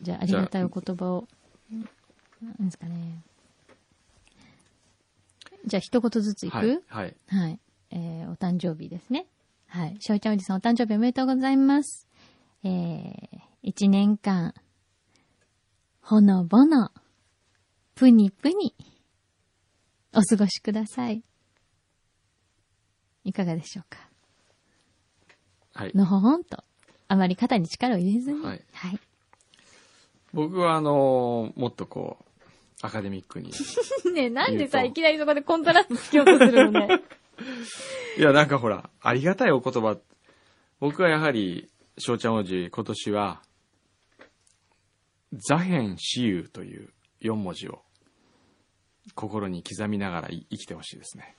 [0.00, 1.26] じゃあ、ありがたいお言葉を。
[2.40, 3.24] なんですかね。
[5.66, 6.54] じゃあ、一言ずついく？
[6.54, 6.68] はい。
[6.86, 7.16] はい。
[7.26, 7.60] はい。
[7.90, 9.26] えー、お誕生日ですね。
[9.66, 9.96] はい。
[9.98, 12.06] しちゃんおじさんお誕生日おめでとうございます。
[12.62, 14.54] えー、一年間、
[16.00, 16.92] ほのぼの、
[17.96, 18.76] ぷにぷに、
[20.14, 21.24] お過ごしください。
[23.24, 23.98] いかがでしょうか？
[23.98, 24.07] はい。
[25.94, 26.62] のほほんと、
[27.08, 28.44] あまり肩に力を入れずに。
[28.44, 29.00] はいはい。
[30.32, 32.28] 僕はあのーもっとこう、
[32.82, 33.52] アカデミックに。
[34.14, 37.02] ねえ、なんでさ、いきなりそこでコントラストつけようとするのね。
[38.18, 39.98] いや、なんかほら、ありがたいお言葉。
[40.80, 43.42] 僕はやはり、翔ちゃん王子、今年は、
[45.32, 47.82] 座辺死有という4文字を、
[49.14, 51.34] 心に刻みながらい生きてほしいですね。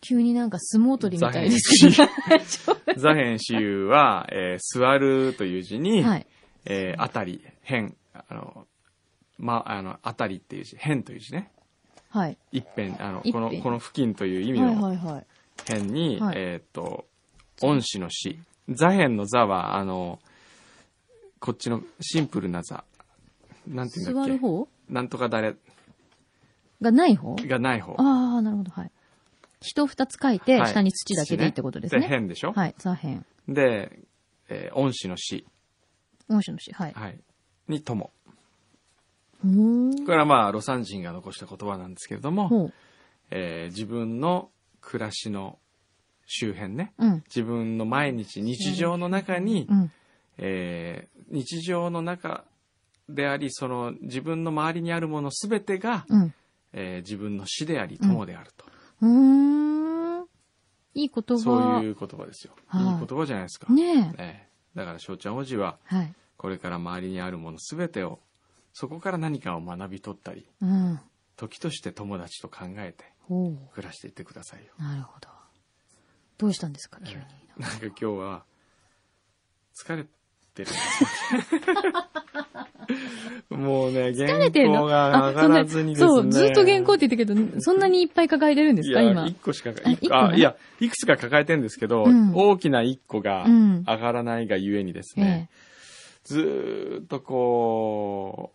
[0.00, 3.00] 急になんか相撲取りみたいです座けど。
[3.00, 6.26] 座辺死有は、えー座るという字に、はい。
[6.64, 8.66] えーあたり、辺、あの、
[9.38, 11.50] ま、あの、あたりっていう字、辺という字ね。
[12.10, 12.38] はい。
[12.52, 15.26] 一辺、あの、一この、辺この付近という意味はいのはいはい。
[15.66, 17.06] 辺に、はいえーっと、
[17.62, 18.38] 恩師の死。
[18.68, 20.18] 座辺の座は、あの、
[21.40, 22.84] こっちのシンプルな座。
[23.66, 24.30] なんていうんだっけ？
[24.30, 24.68] 座る方？
[24.88, 25.54] なんとか誰
[26.82, 27.36] がない方？
[27.36, 27.94] がない方。
[27.98, 28.90] ああ、なるほど、はい。
[29.60, 32.06] 人二つ書いて、はい下に土だけでいいってことですで、ね。
[32.08, 33.20] 辺でしょ、はい、座辺。
[33.48, 34.00] で、
[34.48, 35.46] えー恩師の死。
[36.28, 36.72] 恩師の死。
[36.72, 36.92] はい。
[36.94, 37.18] はい。
[37.68, 38.10] に友。
[39.44, 40.04] うーん。
[40.06, 42.72] これはまあ、魯山人が残した言葉なんですけれども、ほう。
[43.30, 45.58] えー自分の暮らしの
[46.26, 47.14] 周辺ね、うん。
[47.26, 49.92] 自分の毎日、日常の中に、うん。
[50.38, 52.44] えー日常の中
[53.08, 56.34] であり、その自分の周りにあるものすべてが、うん。
[56.72, 58.64] えー自分の死であり、友であると。
[59.00, 60.26] うーん。
[60.94, 61.38] いい言葉。
[61.38, 62.54] そういう言葉ですよ。
[62.66, 63.72] はいいい言葉じゃないですか。
[63.72, 64.22] ねえ。
[64.22, 66.14] ええだから、翔ちゃん王子は、はい。
[66.36, 68.20] これから周りにあるものすべてを、
[68.72, 71.00] そこから何かを学び取ったり、うん。
[71.36, 73.04] 時として友達と考えて。
[73.74, 74.72] 暮らしていってくださいよ。
[74.78, 75.28] なるほど。
[76.38, 77.24] どうしたんですか、急に。
[77.58, 78.44] なんか今日は、
[79.74, 80.06] 疲れ
[80.50, 81.54] てるんです
[83.54, 83.56] よ。
[83.56, 86.08] もうね、原稿が上がらずにですね。
[86.08, 89.26] そう、ずっと原稿って言ったけど、そんなにいっぱい抱えてるんですか、いや、今。
[89.26, 89.70] 一個しか、
[90.10, 95.54] あいや、いくつか抱えてるんですけど、うん大きな一個がうん上がらないがゆえにですね、え
[96.24, 98.52] ずーっとこ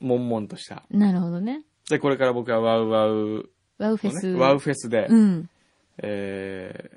[0.00, 0.84] う、悶々とした。
[0.92, 0.96] え。
[0.96, 1.62] なるほどね。
[1.90, 4.28] で、これから僕はワウワウワウフェス。
[4.28, 5.50] ワウフェスで、うん。
[5.98, 6.90] え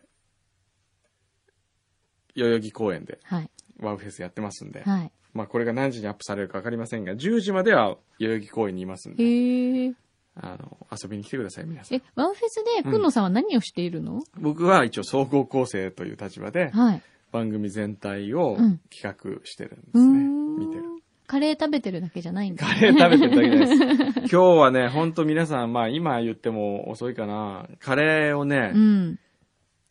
[2.35, 3.49] ー、代々木公園ではい。
[3.81, 5.11] ワウフェスやってますんで、はい。
[5.33, 9.93] まあこれが何時にアップされるかわかりませんが、10時までは代々木公園にいますんで。
[10.33, 11.97] あの、遊びに来てください、皆さん。
[11.97, 13.11] え、ワウフェスで、くんの？
[13.11, 17.01] さんは何をしているの、僕は一応総合構成という立場で、はい。
[17.33, 19.03] 番組全体をうん企
[19.39, 20.03] 画してるんですね。
[20.19, 20.55] ん。
[20.57, 20.83] 見てる。。
[21.27, 24.19] カレー食べてるだけじゃないんだ、カレー食べてるだけです。
[24.19, 29.19] 今日はね、ほんと皆さん、まあ今言っても遅いかな、カレーをね、うん。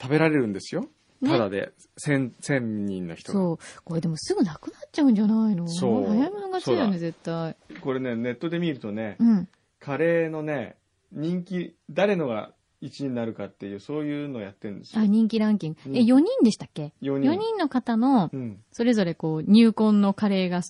[0.00, 0.86] 食べられるんですよ。
[1.20, 3.38] ねただで、千、千人の人が。
[3.38, 3.58] そう。
[3.84, 5.68] これでもすぐなくなっちゃうんじゃないの？
[5.68, 7.56] そう早い者勝ちだよね、絶対。
[7.82, 9.48] これね、ネットで見るとね、うん。
[9.78, 10.76] カレーのね、
[11.12, 12.52] 人気、誰のが
[12.82, 15.06] 1位になるかっていう、そういうのやってるんですよあ、。
[15.06, 15.78] 人気ランキング。
[15.86, 17.38] うんえ、4人でしたっけ？4 ?4 人。
[17.38, 18.62] 人の方のう、ん。
[18.72, 20.62] それぞれこう、入魂のカレーが、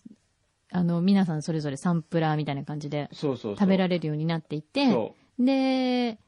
[0.73, 3.57] あの、皆さんそれぞれサンプラーみたいな感じでそうそう。
[3.57, 6.19] 食べられれるようになっていて、そで、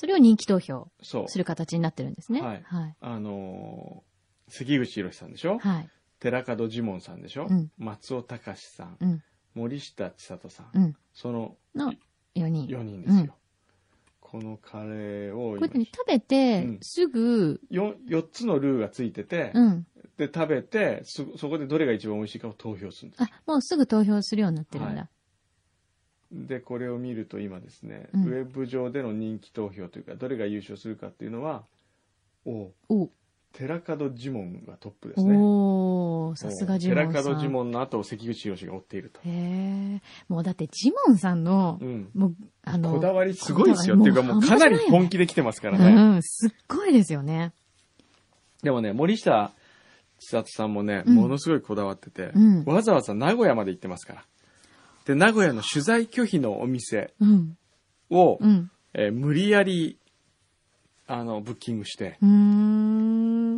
[0.00, 0.88] それを人気投票。
[1.02, 2.40] する形になってるんですね。
[2.40, 2.96] はいはい。
[3.02, 5.58] あのー関口博さんでしょ？
[5.58, 5.88] はい。
[6.20, 9.22] 寺門ジモンさんでしょ、うん松尾隆さん、うん。
[9.54, 10.96] 森下千里さん、うん。
[11.12, 11.92] そのの
[12.34, 12.66] 4人。
[12.68, 13.20] 4人ですよ。
[13.20, 13.30] うん
[14.20, 19.86] このカレーをこうやってね、食べてうん、すぐ、4, 4つのルーがついてて、うん。
[20.16, 25.00] で食べてそそこでどれが一番美味しいかを投票するんですあ、もうすぐ投票するようになってるんだ。
[25.02, 25.08] は
[26.32, 31.64] でこれを見ると今ですね、うんウェブ上での人気投票というかどれが優勝するかっていうのは
[32.46, 33.10] おお
[33.52, 37.24] 寺門ジモンがトップですねおさすがジモンさん。
[37.24, 39.20] 寺門ジモンの後を関口宏が追っていると。
[39.20, 40.00] へえ。
[40.28, 42.10] もうだってジモンさんの、うん。
[42.14, 43.98] もう、あの、こだわりすごいですよ。
[43.98, 45.86] っていうかもうかなり本気で来てますからね。
[45.86, 47.52] うん、すっごいですよね。
[48.62, 49.50] でもね、森下
[50.20, 54.24] 千里さんもね、うんものすごいこだわってて、うんわざわざ名古屋まで行ってますから。
[55.10, 57.58] で、名古屋の取材拒否のお店うん。
[58.10, 58.70] を、うん。
[58.94, 59.98] えー無理やり、
[61.08, 62.16] あの、ブッキングして。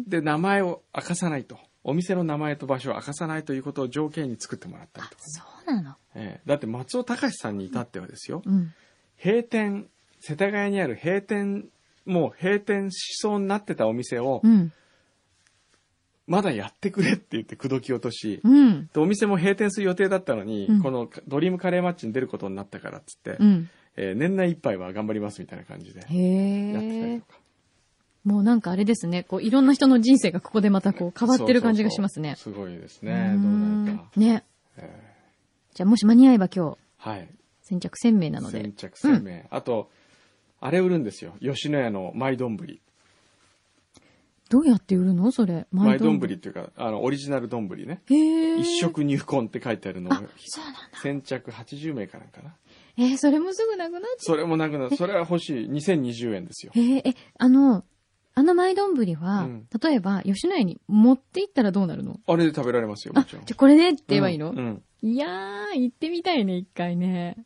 [0.09, 1.59] で、名前を明かさないと。
[1.85, 5.23] お店の名前と場所を明かさないということを条件に作ってもらったりあと、か。
[5.27, 5.95] そうなの。
[6.15, 8.73] えーだって松尾隆さんに至ってはですよ、うん。
[9.23, 9.89] 閉店、
[10.21, 11.69] 世田谷にある閉店、
[12.07, 14.73] もう閉店しそうになってたお店を、うん。
[16.27, 18.87] まだやってくれって言って口説き落とし、うん。
[18.87, 23.71] でお店も閉店する予定だったのに、うんこのドリームカレーマッチに出ることになったからっつって、うん。
[23.97, 27.27] えー年内いっぱいは頑張りますみたいな感じでやってたりと。
[27.27, 27.41] か。
[28.25, 29.25] もうなんかあれですね。
[29.25, 32.37] こう、いろんな人の人生がここでまたこう変わってる感じがしますね。
[32.37, 33.13] そうそうそうすごいですうね。
[33.37, 33.53] どう
[33.85, 34.11] なるか。
[34.17, 34.45] ね。
[34.77, 35.13] え
[35.75, 37.29] じゃあもし間に合えば今日、ーはい。
[37.63, 38.73] 先着1000名なので先。
[38.73, 39.47] 着1000名。
[39.51, 39.91] あと、
[40.61, 41.35] あれ売るんですよ。
[41.41, 42.57] 吉野家のマイ丼。
[44.53, 45.33] どうやって売るの？
[45.33, 45.67] それ。
[45.73, 48.03] マイ丼丼っていうか、あの、オリジナル丼ね。
[48.09, 50.81] 一食入魂って書いてあるのをあ、そうなんだ。
[51.03, 52.55] 先着80名かなんかな。
[52.99, 54.97] えー、それもすぐなくなっちゃそれもなくなる。
[54.97, 55.71] それは欲しい。
[55.71, 56.79] 2020円ですよう。。
[56.79, 57.85] えー、え、あの、
[58.35, 62.21] あの舞丼は、うん例えば、吉野家に持って行ったらどうなるの？
[62.27, 63.47] あれで食べられますよ、もあ、ちろん。
[63.47, 67.37] じゃあこれねって言えばいいの、うんうんいやー、行ってみたいね、一回ね。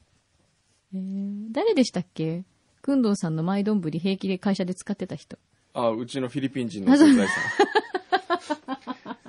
[0.93, 2.45] えー、誰でしたっけ？
[2.83, 5.39] くんどうさんの舞丼平気で会社で使ってた人。
[5.77, 7.29] あ、うちのフィリピン人のお手伝いさん。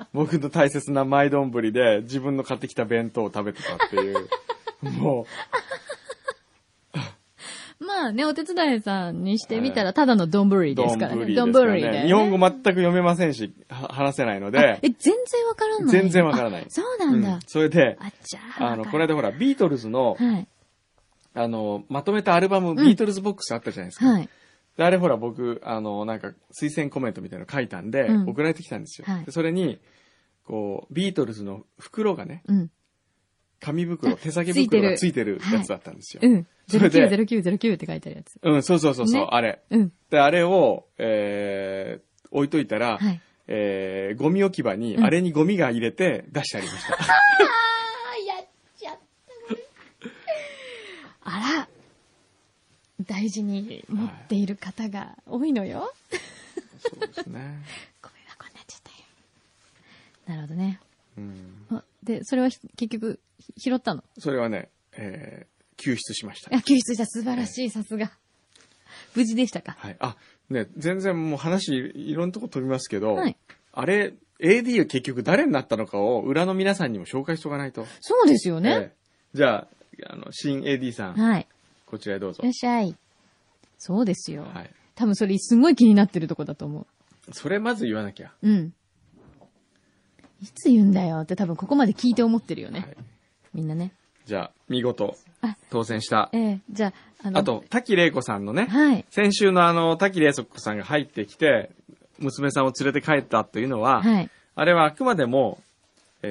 [0.13, 4.27] 僕の大切なマイ丼で自分の買ってきた弁当を食べてたっていう。
[4.81, 5.25] も
[7.79, 11.25] まあね、お手伝いさんにしてみたら、ただの丼う、ですからね。
[11.25, 12.03] ですからで、ね。
[12.07, 15.89] 日本語全く読めませんし、は話せないのあでえ、、全然わからない。
[15.89, 17.35] 全然わからないあそうなんだ。
[17.35, 18.71] うんそれで、あ、じゃあ。
[18.71, 20.47] あの、この間ほら、ビートルズの、はい。
[21.35, 24.07] あの、まとめたアルバム、ビートルズボックスあったじゃないですか。
[24.07, 24.29] はい。
[24.77, 29.05] で、あれほら僕、あの、なんか、推薦コメントみたいなの書いたんで、うん送られてきたんですよ。
[29.07, 29.79] はいでそれに、
[30.45, 32.71] こう、ビートルズの袋がね、うん。
[33.59, 36.21] 紙袋、あ手提げ袋がついてるやつだったんですよ。
[36.23, 36.47] うん。
[36.67, 38.39] それで090909って書いてあるやつ。
[38.41, 39.61] うん、そうそうそうそう、ねあれ。
[39.71, 39.91] うん。
[40.11, 43.19] で、あれを、えー、置いといたら、はい。
[43.47, 46.93] えー、ゴミ置き場に、うんあれにゴミが入れて出してありました。
[46.99, 48.97] あー、やっちゃっ
[51.23, 51.31] た。
[51.31, 51.67] あら。
[53.05, 55.93] 大事に持っている方が多いのよ。
[56.79, 57.63] そうですね。
[58.01, 58.97] ごめんなこになっちゃったよ。
[60.27, 60.79] なるほどね。
[61.17, 61.65] うん。
[61.71, 64.03] あで、それはひ結局、ひ拾ったの？
[64.17, 66.55] それはね、えー、救出しました。
[66.55, 67.05] あ、救出した。
[67.05, 67.69] 素晴らしい。
[67.69, 68.11] さすが。
[69.15, 69.75] 無事でしたか？
[69.79, 69.97] はい。
[69.99, 70.17] あ、
[70.49, 73.37] ね、全然もう話いろんなとこ飛びますけど、はい
[73.73, 77.85] あれ、AD は結局誰になったのかを裏の皆さんにも紹介しとかないと。
[78.01, 78.69] そうですよね。
[78.71, 78.97] ええ
[79.35, 79.67] じゃあ、
[80.13, 81.47] あの、新 AD さん、はい。
[81.87, 82.53] こちらへどうぞいらっ。
[82.53, 82.95] しゃい。
[83.79, 84.43] そうですよ。
[84.53, 84.69] はい。
[84.95, 86.85] 多分それすごい気になってるとこだと思
[87.31, 88.31] それまず言わなきゃ。
[88.41, 88.49] う。
[88.49, 88.73] うん。
[90.41, 92.81] いつ言うんだよって多分ここまで聞いて思ってるよね。
[92.81, 92.97] はい。
[93.53, 93.91] みんなね。
[94.25, 96.29] じゃあ、見事あ、当選した。
[96.33, 99.05] ええじゃあ、あの、あと、滝玲子さんのね、はい。
[99.09, 101.71] 先週のあの、滝玲子さんが入ってきて、
[102.19, 104.29] 娘さんを連れて帰ったというのは、はい。
[104.55, 105.59] あれはあくまでも、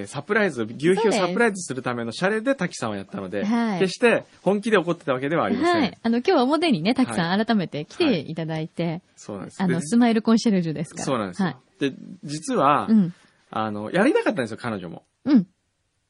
[0.01, 5.81] えーサプライズ、牛皮をサプライズするためのシャレで滝さんはやったので、はい決して本気で怒ってたわけではありません。
[5.81, 5.99] はい。
[6.03, 9.63] あの、今日は表にね、たくさはん改めて来ていただいて、そうなんです。
[9.63, 11.05] あの、でスマイルコンシェルジュですから。
[11.05, 11.49] そうなんですよ。
[11.49, 11.57] はい。
[11.81, 13.15] で、実は、うん。
[13.51, 15.05] あの、やりたかったんですよ、彼女も。
[15.25, 15.47] うん。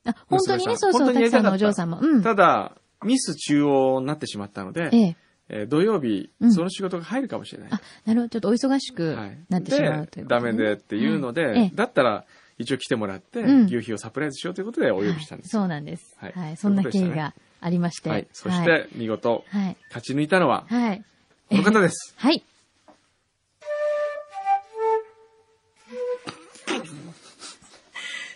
[0.05, 2.17] あ、本当にね、そうそう、本当にやりたかったたくさんのお嬢さんも。
[2.17, 2.23] うん。
[2.23, 5.17] ただ、ミス中央になってしまったので、ええ。
[5.49, 7.71] えー土曜日、うんその仕事が入るかもしれない。
[7.73, 8.29] あ、なるほど。
[8.31, 12.25] ちょっとお忙しくはいなってしまうということでダメでっていうので、はいええだったら
[12.59, 15.57] 一応来てもらって、うん牛皮をサプライズしようということでお呼びしたんです。
[15.57, 16.17] はいそうなんです。
[16.19, 16.57] はいはい。
[16.57, 18.09] そんな経緯がありまして。
[18.09, 18.27] はい。
[18.33, 19.77] そして、見事、はい。
[19.89, 21.05] 勝ち抜いたのは、はい。
[21.51, 22.15] この方です。
[22.19, 22.43] はい。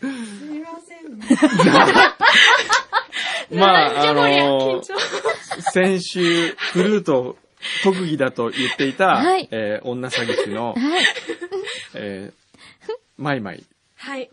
[0.00, 0.06] す
[0.44, 1.26] みませんね。
[3.58, 4.82] まあ、あの。
[5.72, 7.36] 先週、フルート
[7.82, 10.76] 特技だと言っていた、はいえー女詐欺師の、はい。
[11.94, 13.64] えー、マイマイ。
[14.10, 14.28] はい。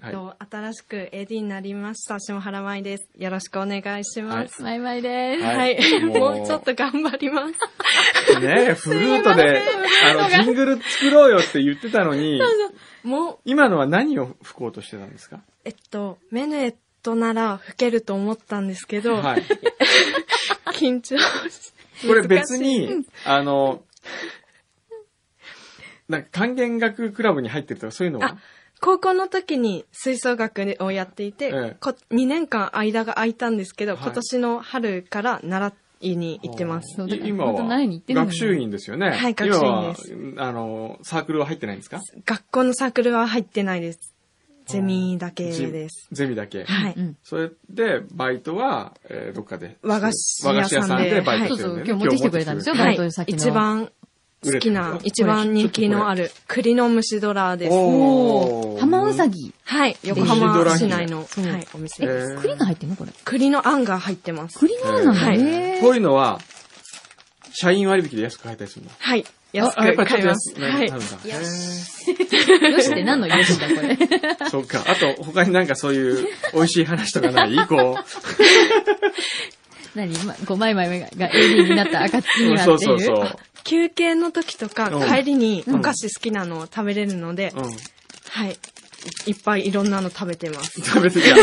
[0.00, 0.12] はい。
[0.12, 3.10] と新しく AD になりました、下原舞です。
[3.18, 4.62] よろしくお願いします。
[4.62, 5.42] マイマイです。
[5.42, 6.00] ははいい。
[6.02, 8.40] もうちょっと頑張ります。
[8.40, 9.60] ねフルートで、
[10.02, 12.40] あの、ジングル作ろうよって言ってたのに、
[13.02, 15.40] もう、今のは何を吹こうとしてたんですか？
[15.66, 19.42] えっと、メヌエットなら吹けると思ったんですけど、はい。
[20.72, 21.72] 緊張し
[22.06, 23.82] これ別に、あの、
[26.08, 28.38] なんか還元学クラブに入ってるとかそういうのは？
[28.80, 36.94] 高校の時に吹奏楽をやっていて、ええこ2年間間が空いたんですけど、はい今年の春から習いに行ってます。
[36.96, 37.52] そうだからい今は
[38.08, 39.10] 学習院ですよね。
[39.10, 42.00] はい学習院です今は、あの、サークルは入ってないんですか？
[42.24, 44.12] 学校のサークルは入ってないです。
[44.66, 46.08] ゼミだけです。
[46.10, 46.64] ゼミだけ。
[46.64, 46.94] はい。
[46.96, 47.16] うん。
[47.22, 49.76] それで、バイトは、えーどっかで。
[49.80, 51.90] 和菓子和菓子屋さんでバイそうそう、トしてるんだよね。
[51.92, 53.36] 今日持ってきてくれたんですよ、はいバイト先の。
[53.38, 53.92] 一番
[54.52, 57.72] 好きな、一番人気のある栗の蒸しドラです。
[57.72, 58.80] おー。
[58.80, 59.52] 浜うさぎ。
[59.64, 59.96] はい。
[60.04, 63.12] 横浜市内の、はい、お店えです。、栗が入ってんのこれ。
[63.24, 64.58] 栗のあんが入ってます。
[64.58, 65.78] 栗のあんなんだはいね。
[65.80, 66.40] こういうのは、
[67.52, 69.24] 社員割引で安く買えたりするのはい。
[69.52, 70.60] 安く買います。
[70.60, 71.18] はいくなるんだ。。
[71.24, 73.94] へよしって何のよしだ、これ。
[73.94, 74.50] ー。
[74.50, 74.84] そっか。
[74.86, 77.96] あと、他になんかそういう美味しい話とかないこ
[79.96, 82.56] 何ま、こう、マイマイが AD になった暁にう。
[82.56, 82.64] はっていう。
[82.64, 83.36] そうそうそう。
[83.64, 87.62] 休憩の時とかうん帰りにお菓子好きなのを食べれるので、うん。
[87.64, 88.58] はい。
[89.26, 90.80] いっぱいいろんなの食べてます。
[90.82, 91.36] 食べてた。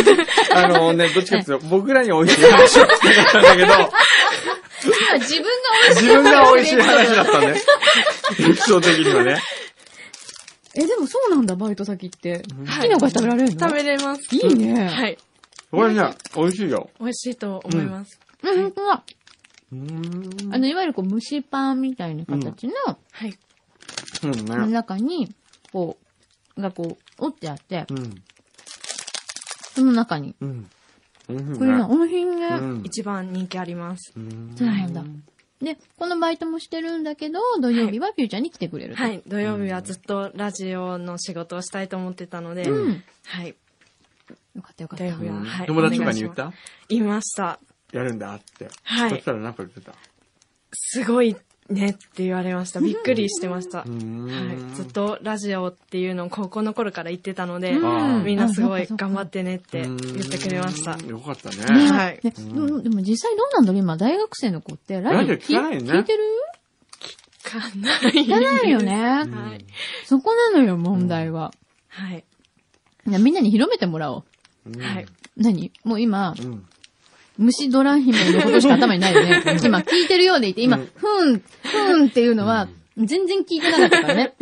[0.66, 7.62] あのね、どっちかっていうと、僕らに美味しい話を聞きたかったんだけど、今自分が自分が美味しい話だったね。
[8.40, 9.42] エピソード的にはね。
[10.76, 12.32] え、でもそうなんだ、バイト先って。
[12.32, 12.42] はい
[12.78, 13.60] 好きなお菓子食べられるの？
[13.60, 14.22] 食べれます。
[14.36, 14.88] いいね。
[14.88, 15.18] はい。
[15.72, 16.90] これね、美味しいよ。
[17.00, 18.20] 美味しいと思います。
[18.44, 19.04] うん、ほんとだ。
[19.72, 20.54] うーん。
[20.54, 22.74] あの、いわゆるこう、蒸しパンみたいな形の、
[23.12, 23.38] はい。
[24.24, 24.72] うんのね。
[24.74, 25.34] 中に、
[25.72, 25.98] こ
[26.58, 28.16] う、がこう、折ってあって、うん。
[29.76, 30.70] その中に、うん。
[31.30, 31.58] うん。
[31.58, 32.48] これが美味しいね。
[32.48, 32.82] うん。
[32.84, 34.14] 一番人気あります。
[34.16, 35.04] うんそうなんだ。
[35.62, 39.02] で、このバイトもしてるんだけど、土曜日はフューチャーに来てくれると。
[39.02, 39.24] はい。
[39.26, 43.04] 土曜日はずっとラジオの仕事をしたいと思ってたので、うん。
[43.26, 43.56] はい。
[44.56, 45.18] よかったよかった土曜。
[45.20, 45.68] 日は、うんはい。
[45.68, 46.54] 友達とかに言った？
[46.90, 47.60] 言いました。
[47.94, 48.70] やるんだって。
[48.84, 49.94] はいそしたらなんか言ってた。
[50.74, 51.36] すごい
[51.70, 52.82] ねって言われました。
[52.82, 53.80] びっくりしてました。
[53.80, 54.76] はい。
[54.76, 59.98] ずっとラジオっていうのを高校の頃から言ってたので、うんみんなすごい頑張ってねって言っ
[60.30, 60.96] てくれました。
[60.96, 61.92] うんよかったねね。
[61.92, 63.82] はいねでもでも実際どうなんだろう？
[63.82, 66.24] 今、大学生の子ってラジオ聞かないよね聞いてる？
[67.44, 68.26] かない。
[68.26, 68.96] 聞かないよね。
[68.96, 69.66] はい。
[70.06, 71.54] そこなのよ、問題は。
[71.90, 72.26] はい。
[73.06, 74.24] みんなに広めてもらおう。
[74.66, 75.06] うんはい。
[75.38, 75.72] 何？
[75.84, 76.66] もう今、うん。
[77.38, 79.42] 虫ドラ姫のことしか頭にないよね。
[79.64, 82.68] 今聞いてるようでいて、今、うんふん、ふんっていうのは、
[82.98, 84.34] 全然聞いてなかったからね。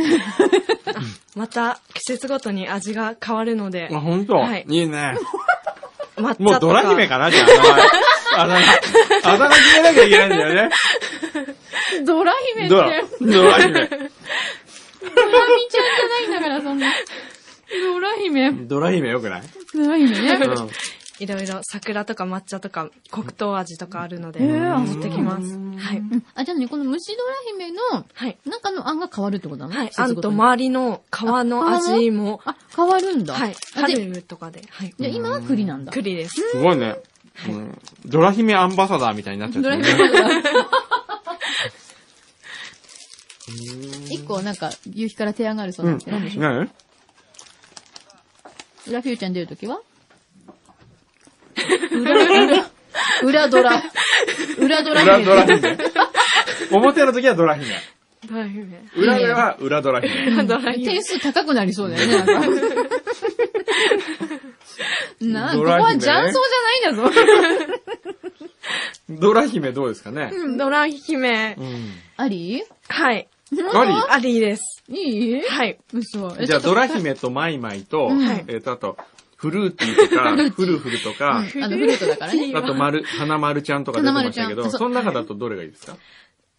[1.36, 5.16] また季節ごとに味が変わるのであ、、ほんとはいいいね。
[6.38, 7.46] もうドラ姫かなじゃ
[8.36, 8.42] あ。
[8.44, 8.62] あだ名、
[9.24, 10.70] あだ名決めなきゃいけないんだよね。
[12.06, 13.70] ドラ姫って、ドラドラ、ドラ姫。
[13.70, 14.00] ミちゃんじゃ
[16.10, 16.94] ないんだから、そんな。
[17.72, 18.52] ドラ姫。
[18.52, 19.42] ドラ姫よくない？
[19.74, 20.40] ドラ姫ね。
[20.46, 20.70] うん。
[21.22, 25.52] いろいろ桜とか抹茶とか黒糖味とかあるので、持ってきます。
[25.78, 25.98] はい。
[26.00, 27.80] うんあ、じゃあね、この虫ドラ姫の
[28.14, 28.40] はい。
[28.46, 29.74] 中のあんが変わるってことなの？
[29.80, 29.92] はい。
[29.96, 33.36] あんと周りの皮の味も、あ、変わるんだ。
[33.36, 33.56] はい。
[33.76, 34.96] あで春とかで、はい。
[34.98, 35.92] じゃあ今は栗なんだ。
[35.92, 36.42] 栗です。
[36.54, 36.98] すごいね。
[37.48, 40.12] うんドラ姫アンバサダーみたいになっちゃってドラる姫ね。
[40.12, 40.58] だ。
[44.10, 46.44] 一個なんか、夕日から提案があるそうなんですけど、何でしょう？
[46.44, 46.70] 何？
[48.88, 49.80] 裏フューチャーに出るときは？
[51.92, 52.66] 裏、裏、
[53.24, 53.84] 裏ドラ。
[54.60, 55.78] 裏ドラ裏姫ドラ姫。
[56.72, 57.74] 表の時はドラ姫。
[58.30, 58.66] ドラ姫。
[58.96, 60.44] 裏では裏ドラ姫。
[60.44, 61.04] ドラ姫点。
[61.04, 62.34] 数高くなりそうだよね、なんか。
[65.22, 66.30] な、ここは雀荘じゃな
[66.76, 67.12] いんだぞ。
[69.20, 71.56] ドラ姫どうですかねドラ姫。
[71.58, 71.92] うん。
[72.18, 73.28] ありはい。
[73.74, 74.84] あありです。
[74.88, 75.42] いい？
[75.42, 75.78] はい。
[75.94, 76.36] 嘘。
[76.40, 78.98] りじゃあドラ姫とマイマイと、はいえっと、あと、
[79.42, 82.54] フルーティーとか、 フルフルとか、あの、フルートだからね。
[82.56, 85.98] あと、まる、花丸ちゃんとか出てましたけど、その中だとどれがいいですか？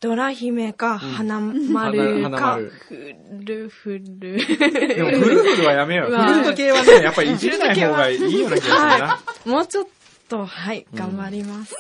[0.01, 3.15] ドラ姫か、花丸かフ
[3.45, 4.37] ルフル。
[4.37, 6.11] でも、フルフルはやめよう。
[6.11, 8.85] フルはいート系はね、やっぱりいじれない方がいいような気がするな。
[9.07, 9.49] はい。
[9.49, 9.87] もうちょっ
[10.29, 11.77] と、はい、頑張ります。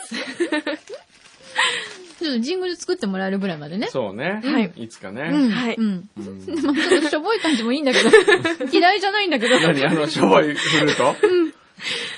[2.22, 3.88] ちょっとジングル作ってもらえるぐらいまでね。
[3.88, 4.40] そうね。
[4.44, 5.28] はいいつかうね。
[5.30, 5.50] ん。
[5.50, 5.84] はいうん。
[5.84, 8.10] うんまあちょっとしょぼい感じもいいんだけど。
[8.72, 9.58] 嫌いじゃないんだけど。
[9.60, 11.16] 何あの、しょぼいフルート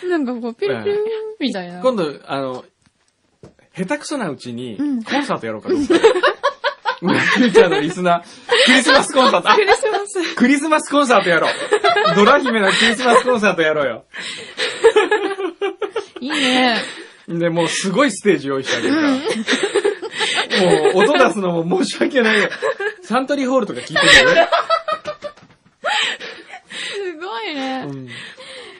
[0.08, 0.98] なんかこう、ピルピル
[1.40, 1.80] みたいな。
[1.80, 2.64] 今度、あの、
[3.76, 5.94] 下手くそなうちにうん、コンサートやろうかと思って。
[7.00, 8.22] 村上ちゃんのリスナー、
[8.66, 9.50] クリスマスコンサート。
[9.50, 10.34] あクリスマス。
[10.36, 11.50] クリスマスコンサートやろう。
[12.16, 14.04] ドラ姫のクリスマスコンサートやろうよ。
[16.20, 16.80] いいね。
[17.28, 19.08] で、もうすごいステージ用意してあげるから。
[20.94, 22.48] もう、音出すのも申し訳ないよ。
[23.02, 24.48] サントリーホールとか聞いてるよね。
[26.70, 27.84] すごいね。
[27.88, 28.08] うん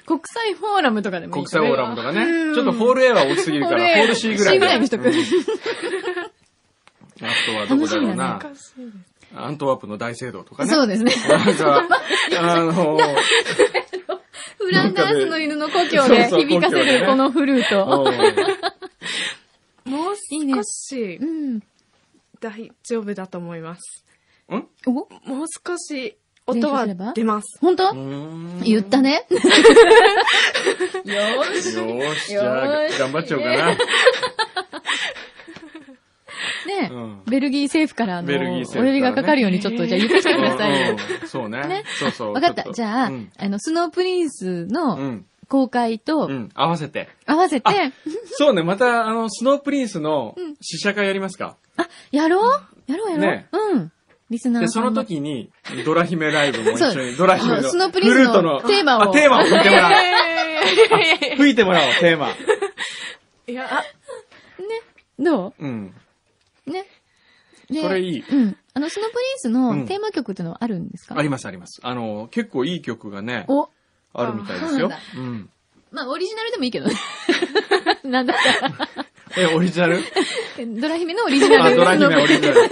[0.07, 2.25] 国際フォーラムとかでもいい国際フォーラムとかね。
[2.25, 4.59] うんちょっとホール A は大きすぎるから、ホール C ぐらい C で。
[4.59, 5.09] ぐらいにしとく。
[5.09, 5.15] うん
[7.23, 8.41] あとはどこだろうな。
[9.37, 10.71] アントワープの大聖堂とかね。
[10.71, 11.13] そうですね。
[11.29, 11.89] なんか、
[12.39, 12.73] あの、
[14.59, 18.05] フランダースの犬の故郷で響かせるこのフルート。
[19.95, 21.61] うんもういいね少しうん。
[22.41, 24.05] 大丈夫だと思います。
[24.49, 24.57] お？
[24.91, 25.09] も
[25.45, 26.17] う少し
[26.47, 27.59] 音は出ます。
[27.59, 27.95] 本当？
[28.63, 29.27] 言ったね。
[29.31, 29.41] よー
[31.61, 31.75] し。
[31.75, 32.67] よーし、じゃあ、
[32.99, 33.75] 頑張っちゃおうかな。
[36.67, 40.97] ね、うんベルギー政府からあの、ベルギー政府からねお呼びがかかるようにちょっと、じゃあ言ってきてくださいよ。
[41.23, 41.67] うんそうね。
[41.67, 42.35] ねそうそう。
[42.35, 42.71] わかった。
[42.71, 43.33] じゃあ、うん。
[43.39, 45.25] あの、スノープリンスうのん。
[45.49, 46.51] 公開とうん。
[46.55, 47.09] 合わせて。
[47.27, 47.71] 合わせて、
[48.33, 51.57] そうね、また、あの、スノープリンスのうん試写会やりますか？
[52.11, 52.51] やろう？
[52.87, 53.27] やろうやろう。
[53.27, 53.93] ねうん。
[54.31, 54.93] リスナで、その。
[54.93, 55.51] 時に、
[55.85, 59.93] ドラ姫ライブも一緒に、ドラ姫の、あのスノープリンスルートの、テーマをあ、テーマを吹いてもらう。
[61.37, 62.31] 吹いてもらおう、テーマ。
[63.47, 63.85] いや、あ
[65.19, 65.67] どう？
[65.67, 65.95] ん。
[66.67, 66.87] うね。
[67.71, 68.57] でそれいいうん。
[68.75, 71.17] あの、スノープリンスうんのテーマ曲っていうのはあるんですか？
[71.19, 71.81] あります、あります。
[71.83, 73.69] あの、結構いい曲がね、お、
[74.15, 74.99] あるみたいですよあ。
[75.17, 75.51] うん。
[75.91, 76.95] まあ、オリジナルでもいいけどね。
[78.05, 78.89] なんだったら。
[79.37, 80.01] え、オリジナル？
[80.81, 81.65] ドラ姫のオリジナル。
[81.65, 82.71] あ、ドラ姫オリジナル。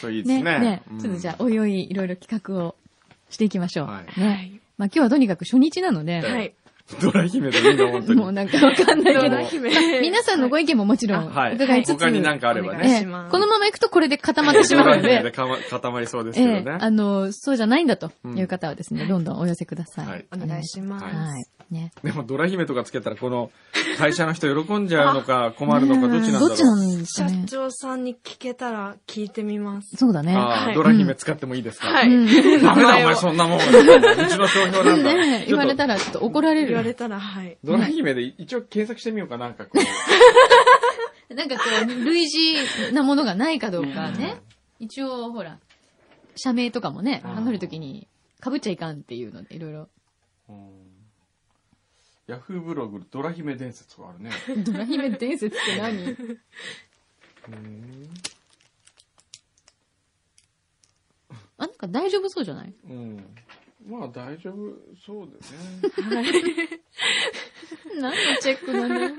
[0.00, 0.58] そういいですね、ね。
[0.58, 2.76] ね、うんちょっとじゃあ、おいおい、いろいろ企画を
[3.28, 3.86] していきましょう。
[3.86, 4.60] はいね。
[4.78, 6.54] まあ、今日はとにかく初日なので、はい。
[7.00, 8.20] ドラ姫でいいの、本当に。
[8.20, 10.00] もうなんかわかんないけどドラ、姫。
[10.00, 11.54] 皆さんのご意見ももちろん、はい。
[11.54, 13.06] 伺いつつ、他になんかあればね。
[13.30, 16.78] このまま行くとこれで固まってしまうのドラ姫でで、固まりそうですけえどえね。
[16.80, 20.06] あの、そうじゃないんだという方はですね、どんどんお寄せください。
[20.06, 21.04] はいお願いします。
[21.04, 21.74] はい。
[21.74, 21.92] ね。
[22.02, 23.50] でも、ドラ姫とかつけたら、この、
[23.98, 26.48] 会社の人喜んじゃうのか、 困るのか、どっちなんだろう。
[26.48, 27.44] どっちなんです社かね。
[27.46, 29.96] 長さんに聞けたら聞いてみます。
[29.96, 30.36] そうだね。
[30.74, 31.88] ドラ姫使ってもいいですか？
[31.88, 32.08] はい。
[32.08, 33.58] うんダメだ、お前そんなもん。
[33.60, 35.14] うちの商標なんだ。
[35.14, 35.94] ね言われたら。
[35.94, 36.76] らちょっと怒られる。
[36.82, 37.58] 言われたら、はい。
[37.64, 39.78] ドラ姫で一応検索してみようか、なんかこ
[41.30, 41.34] う。
[41.34, 44.40] なんかこう、類似なものがないかどうかね。
[44.78, 45.58] 一応、ほら、
[46.36, 48.08] 社名とかもね、うん考えるときに、
[48.42, 49.88] 被っちゃいかんっていうので、いろいろ。
[52.26, 54.30] ヤフーブログ、ドラ姫伝説があるね。
[54.64, 56.16] ドラ姫伝説って何？
[61.28, 62.74] あ、なんか大丈夫そうじゃない？
[62.88, 63.24] うん。
[63.86, 64.54] まあ大丈夫
[65.04, 65.58] そうですね。
[68.00, 69.10] 何のチェックなんだよ。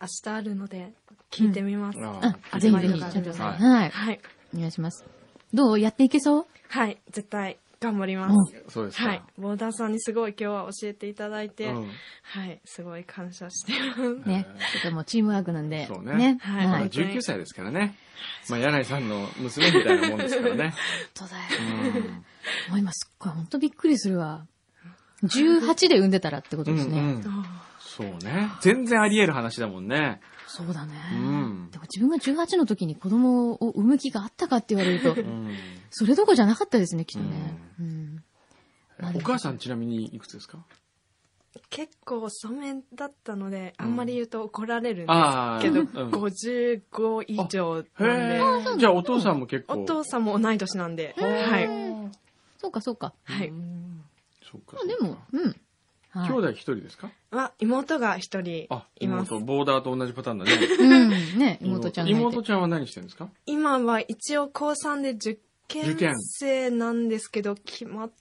[0.00, 0.92] 明日あるので、
[1.30, 1.98] 聞いてみます。
[2.02, 3.52] ああ、ぜひぜひ、はい社長さん。
[3.54, 3.90] はいはい。
[3.90, 4.20] はい。
[4.54, 5.04] お願いします。
[5.52, 5.80] どう？
[5.80, 6.46] やっていけそう？
[6.68, 6.98] はい。
[7.10, 8.64] 絶対頑張ります。
[8.68, 9.08] そうですか。
[9.08, 9.22] はい。
[9.38, 11.90] ボーダーさんにすごい今日は教えていただいて、うん
[12.22, 12.60] はい。
[12.64, 14.28] すごい感謝してます。
[14.28, 14.46] ね。
[14.72, 15.86] ちょっともうチームワークなんで。
[15.86, 16.80] そうねはいはい。
[16.80, 17.96] まだ19歳ですからね。
[18.48, 20.74] まあ、柳井さんの娘みたいなもんですからね。
[21.18, 21.42] 本当だよ。
[21.94, 22.24] うん
[22.70, 24.46] もう今すっごい本当びっくりするわ。
[25.22, 26.98] 18で産んでたらってことですね。
[26.98, 27.44] うんうん
[27.78, 28.50] そうね。
[28.60, 30.20] 全然あり得る話だもんね。
[30.48, 30.94] そうだね。
[31.12, 35.54] うんでも自分が18の時に子供を産む気があったかって言われるとう、ん
[35.90, 37.58] それどころじゃなかったですね、きっとね。
[37.80, 38.24] うん。
[39.16, 40.58] お母さんちなみにいくつですか？
[41.70, 45.60] 結構遅めだったので、あんまり言うと怒られるんでああ。
[45.60, 48.78] すけど、うん55以上なんで、へえ。
[48.78, 49.82] じゃあお父さんも結構。
[49.82, 51.68] お父さんも同い年なんで、はい。
[52.64, 53.12] そうか、そうか。
[53.24, 53.52] はい。
[54.50, 54.86] そうかまあ。
[54.86, 55.42] でも、うん。
[55.48, 55.54] はい
[56.30, 57.10] 兄弟一人ですか？
[57.32, 59.34] は、妹が一人あ、います。
[59.34, 60.52] 妹、ボーダーと同じパターンだね。
[60.78, 60.84] う
[61.36, 61.38] ん。
[61.38, 62.08] ね、妹ちゃん。
[62.08, 63.28] 妹ちゃんは何してるんですか？
[63.46, 65.38] 今は一応高3で受
[65.68, 68.12] 験受験生なんですけど、決まっ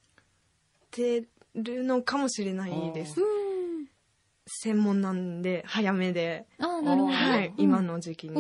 [0.92, 3.22] てるのかもしれないです。
[4.48, 6.48] 専門なんで、早めで。
[6.60, 7.14] ああ、なるほど。
[7.14, 8.34] はい、うん今の時期に。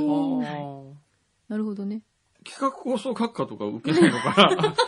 [1.47, 2.01] なるほどね。
[2.43, 4.75] 企画構想学科とか受けないのかな？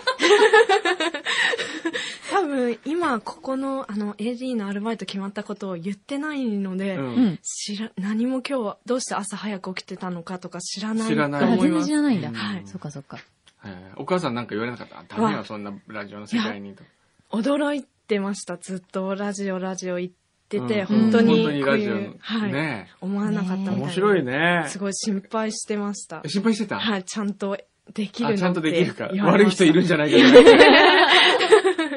[2.31, 7.39] 多分、今、ここの、あの、AD のアルバイト決まったことを言ってないので、ううんん。
[7.41, 11.71] 知ら、何も今日はどうして朝早く起きてたのかとか知らない知らないあ、全。
[11.73, 12.31] 然知らないんだ。
[12.33, 13.19] はいそっかそっか。
[13.63, 15.15] えーお母さんなんか言われなかった？
[15.15, 16.83] ダメよ、そんなラジオの世界にと。
[17.31, 18.57] 驚いてました。
[18.57, 20.15] ずっとラジオ、ラジオ言って
[20.47, 23.81] て、うん本当に本当にこういうラジオ、はい、ね思わなかったみたいな。
[23.83, 24.65] 面白いね。
[24.67, 26.21] すごい心配してました。
[26.25, 26.79] 心配してた？
[26.79, 27.57] はい、ちゃんと
[27.93, 29.09] できるのってあちゃんとできるか。
[29.23, 30.49] 悪い人いるんじゃないかとか。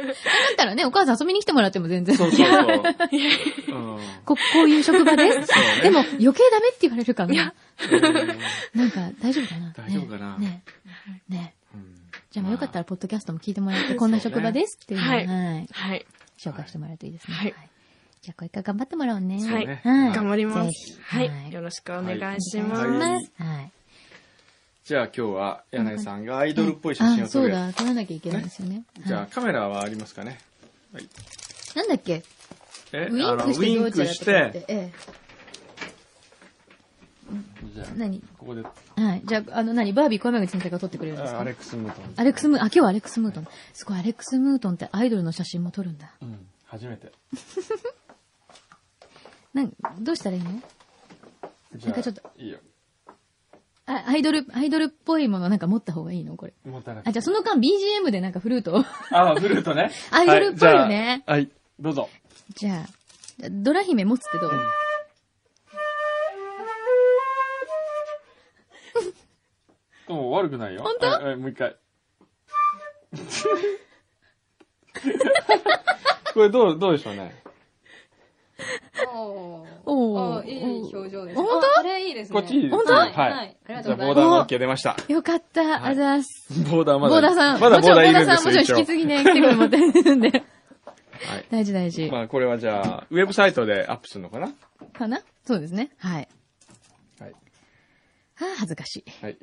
[0.09, 2.17] だったらね、お母さん遊びに来てもらっても全然。
[2.17, 2.57] そうそう そう。
[2.67, 5.31] うんこ、こういう職場で？
[5.45, 5.49] す。
[5.83, 7.55] でも、余計ダメって言われるかな。
[7.93, 9.73] うんなんか、大丈夫かな？
[9.77, 10.37] 大丈夫かな？
[10.39, 10.63] ね
[11.29, 11.55] ね
[12.31, 15.69] じゃあまあよかったら、ポッドキャストも聞いてもらって、こんな職場ですっていうのを、はいはい。
[15.71, 16.07] はい。
[16.39, 17.35] 紹介してもらえるといいですね。
[17.35, 17.55] はい
[18.23, 19.37] じゃあ、これから頑張ってもらおうね。
[19.37, 20.95] はいねはい頑張りまぜす。
[20.95, 21.53] ひはい。
[21.53, 22.83] よろしくお願いします。
[22.87, 23.73] はいはい。
[24.85, 27.29] じゃあ今日は柳井さんがアイドルっぽい写真あ、を撮る。
[27.29, 28.85] そうだ、撮らなきゃいけないですよね。
[29.07, 30.39] じゃあはいカメラはありますかね？
[31.77, 32.23] なんだっけ？
[32.93, 34.53] えウィンクして。
[34.55, 34.93] ええ
[37.75, 38.21] じゃあ、何？
[38.39, 38.71] ここで、は
[39.17, 39.23] い。
[39.27, 39.93] じゃあ、あの、何？
[39.93, 41.39] バービー小山口先生が撮ってくれるんですか？
[41.39, 42.05] あアレックス・ムートン。
[42.17, 43.47] アレックスムー、あ、今日はアレックスムートン。
[43.75, 46.11] すごい、アレックスムートンってアイドルの写真も撮るんだ。
[46.23, 47.13] うん、初めて。
[49.55, 50.51] なんどうしたらいいの？
[51.75, 52.23] じなんかちょっと。
[52.37, 52.59] いいよ。
[53.87, 56.37] あ、アイドル、アイドルっぽいものなんか持った方がいいの？
[56.37, 56.53] これ。
[56.65, 58.85] 持たなくてあ、じゃあその間 BGM でなんかフルートを。
[59.11, 59.91] あ、フルートね。
[60.11, 62.09] アイドルっぽいよねはい、はい、どうぞ。
[62.55, 62.87] じゃあ、
[63.51, 64.53] ドラ姫持つってどう、
[70.09, 70.83] もう悪くないよ。
[70.83, 71.07] 本当？
[71.07, 71.77] はいはいもう一回。
[76.35, 77.43] これどう、どうでしょうね。
[79.07, 79.65] お
[80.39, 81.37] あーいい表情です。
[81.37, 81.59] 本当？
[81.59, 82.41] あこれいいですね。
[82.41, 82.93] こっちいいです本当？
[82.95, 83.13] はい。
[83.13, 84.97] はいありがとうございますじゃあボーダーも OK 出ました。
[85.09, 86.71] よかった、ありがとうございます。
[86.71, 87.15] ボーダーまだ。
[87.15, 87.61] ボーダーさん。
[87.61, 90.29] まだボーダーいるんですよ、もちろん、ボーダーさんもちろん引き継ぎね、来てくれもってるんで。
[90.31, 90.45] はい。
[91.51, 92.11] 大事大事。
[92.11, 94.53] まあ、これはじゃあ、ウェブサイトでアップするのかな？
[94.93, 95.21] かな？
[95.45, 95.91] そうですね。
[95.99, 96.29] はい。
[97.21, 97.31] はい。
[97.31, 97.37] はあ、
[98.59, 99.05] 恥ずかしい。
[99.25, 99.39] はい。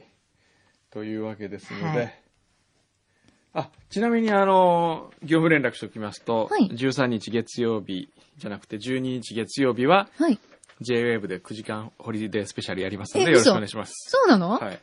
[0.92, 2.22] というわけですので、はい
[3.56, 10.38] あ、ちなみにあの、業務連絡しておきますと、はい13日月曜日じゃなくて12日月曜日ははい。
[10.82, 13.94] JWAVE で9時間ホリデースペシャルやりますのでえよろしく嘘お願いします。
[14.10, 14.80] そうなの、はい。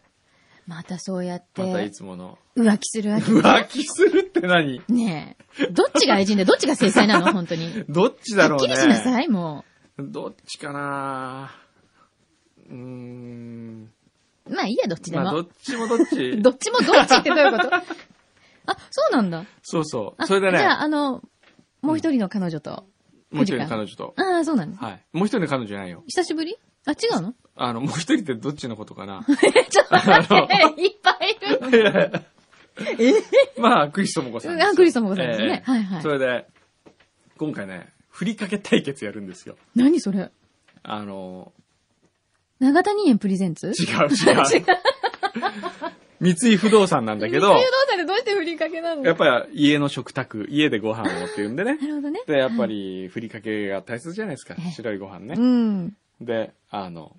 [0.66, 2.38] またそうやって、またいつもの。
[2.56, 3.24] 浮気するわけ。
[3.30, 4.80] 浮気するって何？
[4.88, 5.66] ねえ。
[5.70, 7.30] どっちが愛人でどっちが制裁なの？
[7.34, 7.84] 本当に。
[7.90, 8.68] どっちだろうね。
[8.68, 9.66] はっきりしなさい、も
[9.98, 11.50] どっちかな？
[12.70, 13.90] うーん。
[14.46, 14.50] う。
[14.54, 15.24] まあいいや、どっちでも。
[15.24, 16.36] まあ、どっちもどっち。
[16.40, 17.70] どっちもどっちってどういうこと？
[18.66, 19.44] あ、そうなんだ。
[19.62, 20.22] そうそう。
[20.22, 21.22] あそれでねじ、ゃあ、あの、
[21.80, 22.86] もう一人の彼女と。
[23.30, 24.14] もう一人の彼女と。
[24.16, 24.84] ああ、そうなんです。
[24.84, 25.02] はい。
[25.12, 26.04] もう一人の彼女じゃないよ。
[26.06, 26.56] 久しぶり？
[26.84, 27.34] あ、違うの？
[27.56, 29.24] あの、もう一人ってどっちのことかな？
[29.70, 31.36] ちょっと待って、いっぱい
[31.68, 32.22] いる。
[33.58, 34.60] まあ、クリストモコさん。
[34.60, 36.46] あクリストモコさんですねええはいはいそれで、
[37.38, 39.56] 今回ね、ふりかけ対決やるんですよ。
[39.74, 40.30] 何それ？
[40.82, 41.52] あの、
[42.60, 43.68] 長谷園プレゼンツ？
[43.68, 44.64] 違う違う。
[46.22, 49.02] 三井不動産なんだけど水、道さんでどうして振りかけなの？
[49.04, 51.76] やっぱり家の食卓、家でご飯をっていうんでね。
[51.82, 52.20] なるほどね。
[52.26, 54.70] で、やっぱりふりかけが大切じゃないですかええ。
[54.70, 55.40] 白いご飯ねう。
[55.40, 55.96] ん。
[56.20, 57.16] で、あの、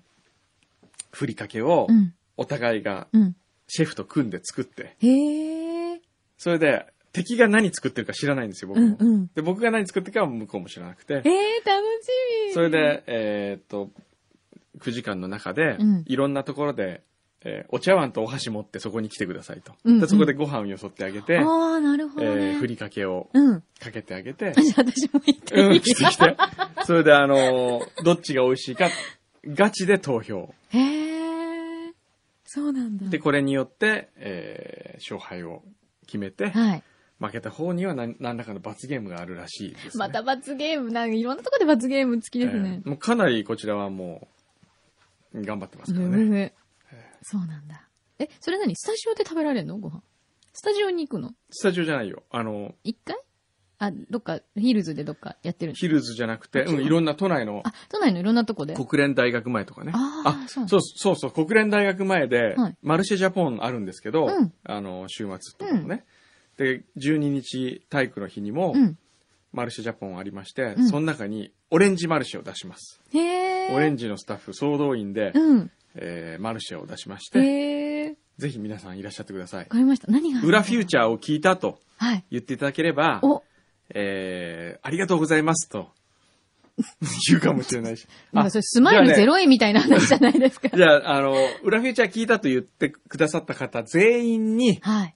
[1.12, 2.14] ふりかけをうん。
[2.36, 3.36] お互いがうん。
[3.68, 6.00] シェフと組んで作って、へえ。
[6.36, 8.96] それで敵が何作ってるか知らないんですよ、僕も。
[8.98, 9.30] うんうん。
[9.34, 11.30] で、僕が何作ってるかは向こうも知らなくてえ。
[11.30, 12.08] え楽し
[12.48, 12.52] み。
[12.54, 13.90] それで、えーっと、
[14.80, 17.02] 9時間の中でうん、いろんなところで、
[17.44, 19.72] えーお茶碗とお箸持ってそこに来てくださいと。
[19.84, 22.52] うんうんでそこでご飯をよそってあげて、ああ、なるほどね。
[22.52, 23.60] えーふりかけをうん。
[23.80, 26.36] かけてあげて、あ じゃあ私も行ってうん、いい来て来て。
[26.84, 28.88] それであのーどっちが美味しいか、
[29.46, 30.54] ガチで投票。
[30.70, 31.92] へえ。
[32.46, 33.08] そうなんだ。
[33.08, 35.62] で、これによって、えー勝敗を
[36.06, 36.82] 決めて、はい。
[37.20, 39.90] 負けた方には何何らかの罰ゲームがあるらしいです、ね。
[39.96, 42.86] また罰ゲーム、なんかいろんなとこで罰ゲーム好きですねえ。
[42.86, 44.28] ーもうかなりこちらはも
[45.34, 46.12] う、頑張ってますからね。
[46.16, 46.52] うんうん
[47.26, 47.88] そうなんだ。
[48.18, 48.76] え、それ何？
[48.76, 49.78] スタジオで食べられるの？
[49.78, 50.02] ご飯。
[50.52, 51.32] スタジオに行くの？
[51.50, 52.22] スタジオじゃないよ。
[52.30, 53.16] あの、一回？
[53.78, 55.76] あ、どっか、ヒルズでどっかやってるの？
[55.76, 58.74] ヒルズじゃなくて、うん、いろんな都内のあ、都内のいろんなとこで？
[58.74, 59.92] 国連大学前とかね。
[59.94, 66.04] あーそうそうそうそう、国連大学前で、はいマルシェジャポンあるんですけど、うんあの、週末とかもね。
[66.56, 68.96] で、12日体育の日にも、うん。
[69.52, 73.00] マルシェジャポンありまして、うんその中にオレンジマルシェを出します。
[73.12, 73.18] へ
[73.72, 73.74] え。
[73.74, 75.70] オレンジのスタッフ総動員で、うん。
[75.96, 78.16] えーマルシェを出しまして。
[78.38, 79.66] ぜひ皆さんいらっしゃってくださいわ。
[79.66, 80.10] かりました。
[80.10, 82.24] 何が裏フューチャーを聞いたとはい。
[82.30, 83.42] 言っていただければ、お、
[83.90, 85.90] えーありがとうございますと
[87.28, 88.06] 言うかもしれないし。
[88.32, 90.68] なんかそれスマイルじゃあね0円みたいな話じゃないですか。
[90.76, 95.14] じゃあ、あの、裏フューチャー聞いたと言ってくださった方全員に、はい。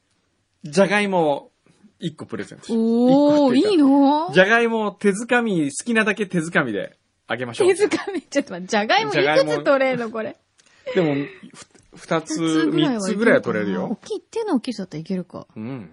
[0.64, 1.52] じゃがいもを
[2.00, 2.72] 1個プレゼント。
[2.72, 4.30] おー、いいの？
[4.32, 7.74] じゃがいもを手づかみ、好きなだけ手づかみであげましょう。
[7.74, 8.22] 手づかみ？
[8.22, 10.36] ちょっと待って、じゃがいもいくつ取れるのこれ？
[10.94, 11.66] でも、ふ
[11.96, 13.98] 二つ、三つぐらいは取れる大よ。
[14.04, 15.46] きい、手の大きさだったらいけるか。
[15.56, 15.90] うん。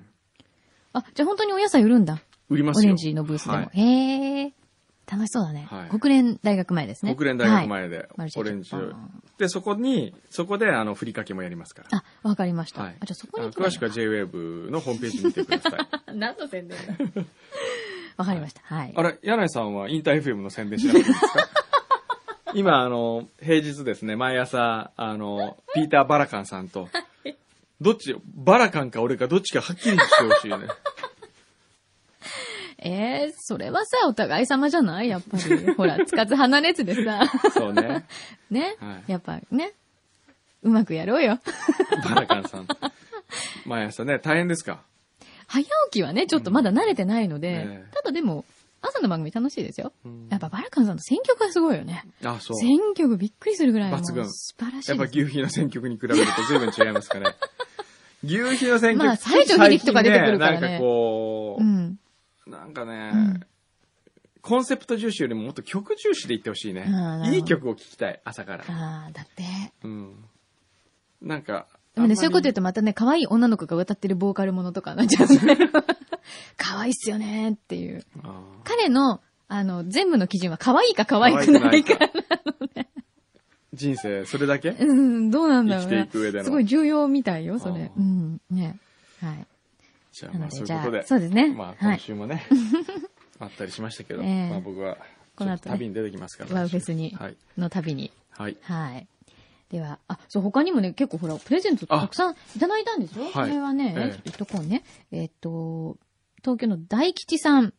[0.94, 2.22] あ、じゃあ本当にお野菜売るんだ。
[2.50, 2.88] 売りますよ。
[2.88, 3.56] オレンジのブースでも。
[3.58, 4.54] はいへえ。
[5.08, 7.14] 楽しそうだね、はい国連大学前ですね。
[7.14, 8.72] 国連大学はい前でオレンジ
[9.38, 12.00] で、そこに、そこで、あの、ふりかけもやりますから。
[12.00, 12.82] あ、わかりました。
[12.82, 12.96] はい。
[13.00, 15.80] あ、じゃあそこにあ詳しくは JWAVE のホームページ見てください。
[16.18, 17.22] 何の宣伝だ
[18.18, 18.62] わかりました。
[18.64, 18.94] はい。
[18.96, 21.50] あれ、柳井さんはインター FM の宣伝しなくていいですか？
[22.56, 26.88] 今、あの、平日ですね、毎朝、あの、ピーター・バラカンさんと、
[27.82, 30.68] どっち、バラカンか俺かどっちかはっきりしてほしいよね。
[32.80, 35.10] えー、それはさ、お互い様じゃない？
[35.10, 35.44] やっぱり。
[35.76, 37.22] ほら、つかず離れずでさ。
[37.54, 38.06] そうね。
[38.52, 39.74] ね、はいやっぱね。
[40.62, 41.40] うまくやろうよ。
[42.04, 42.68] バラカンさん。
[43.66, 44.82] 毎朝ね、大変ですか？
[45.48, 48.46] 早起きはね、ちょっとまだ慣れてないので、ええただでも、
[48.88, 49.94] 朝の番組楽しいですよ。
[50.06, 52.06] うんやっぱバラカンさんの選曲がすごいよね。
[52.24, 52.58] あ、そう。
[52.58, 55.06] 選曲びっくりするぐらい抜群素晴らしいやっぱ。
[55.06, 57.36] 牛皮の選曲に比べると随分違いますかね。
[58.24, 62.00] 牛皮の選曲まあ西城秀樹とか出てくるからねなんかこう、うん。
[62.48, 63.40] なんかね、うん
[64.42, 66.86] コンセプト重視よりももっと曲重視でいってほしいね
[67.34, 68.66] いい曲を聴きたい、朝から。
[68.68, 69.44] ああ、だって。
[69.84, 70.24] うん。
[71.20, 71.66] なんか、
[71.96, 75.58] でもね、そういうこと言うとまたね、可愛い女の子が歌ってるボーカルものとかになっちゃうね。
[76.58, 78.06] 可愛いっすよねっていう。
[78.64, 81.98] 彼の、あの、全部の基準は可愛いか可愛くないか。
[83.74, 84.70] 人生、それだけ？
[84.70, 86.08] うん、どうなんだろう生きていね。
[86.12, 86.44] く上での。
[86.46, 87.92] すごい重要みたいよ、それ。
[87.96, 88.40] うん。
[88.50, 88.80] ね。
[89.22, 89.48] はい。
[90.14, 91.54] じゃあ、まあそういうことで。、そうですね。
[91.54, 91.78] まあ、はい。
[91.80, 92.44] 今週もね、
[93.40, 94.98] あったりしましたけど、ええまあ僕は、
[95.36, 96.56] この後旅に出てきますから。
[96.56, 97.36] ワウフェスにはい。
[97.58, 98.12] の旅に。
[98.30, 98.58] はい。
[98.62, 99.08] はい。
[99.70, 103.26] では、あ、そう、他にもね、結構ほら、プレゼントたくさんいただいたんですよ。
[103.26, 104.84] はいこれはね、ええちょっと言っとこうね。
[105.12, 105.98] えっと、
[106.46, 107.74] 東京の大吉さん。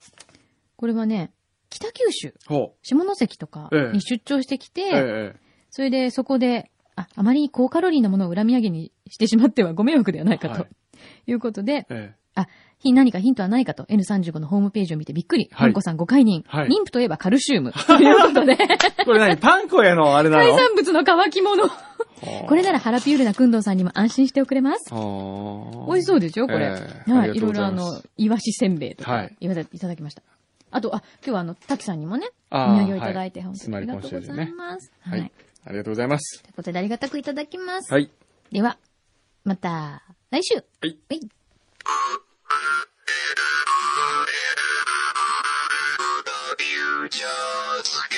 [0.75, 1.31] これはね、
[1.71, 4.87] 北九州、ほ下関とかええに出張してきて、う。
[4.93, 5.41] ええ
[5.71, 10.55] それでそこで、あ、あまり高カロリーなものを恨み上げにしてしまってはご迷惑ではないかと。
[10.55, 10.67] は
[11.27, 12.49] いい、うことで、ええあ、ひ
[12.85, 15.49] 何かヒントはないかと N35 のホームページを見てびっくり。
[15.53, 16.45] はいパンコさんご解任。
[16.47, 17.73] はい妊婦といえばカルシウム。
[17.87, 18.57] ということで、
[19.05, 21.69] これ何パン粉へのあれな海の産物の乾き物。
[22.49, 24.93] これならハラピュールなくんどうさんにも安心しておくれます。
[24.93, 26.67] 美味しそうですよ、これ。
[26.67, 27.37] ええはい。
[27.37, 30.23] いろいろあの、イワシせんべいとかはい、いたいただきました。
[30.71, 34.93] あと、あ、今日はあの、滝さんにもね、お土産をいただいて、はい本当にありがとうございます。
[35.01, 35.33] ははいい。。
[35.67, 36.43] ありがとうございます。
[36.43, 37.93] ということで、ありがたくいただきます。
[37.93, 38.11] はい。
[38.51, 38.79] では、
[39.45, 40.55] また、来週。
[40.55, 40.97] はい。
[41.09, 41.21] はい。
[47.09, 48.16] future.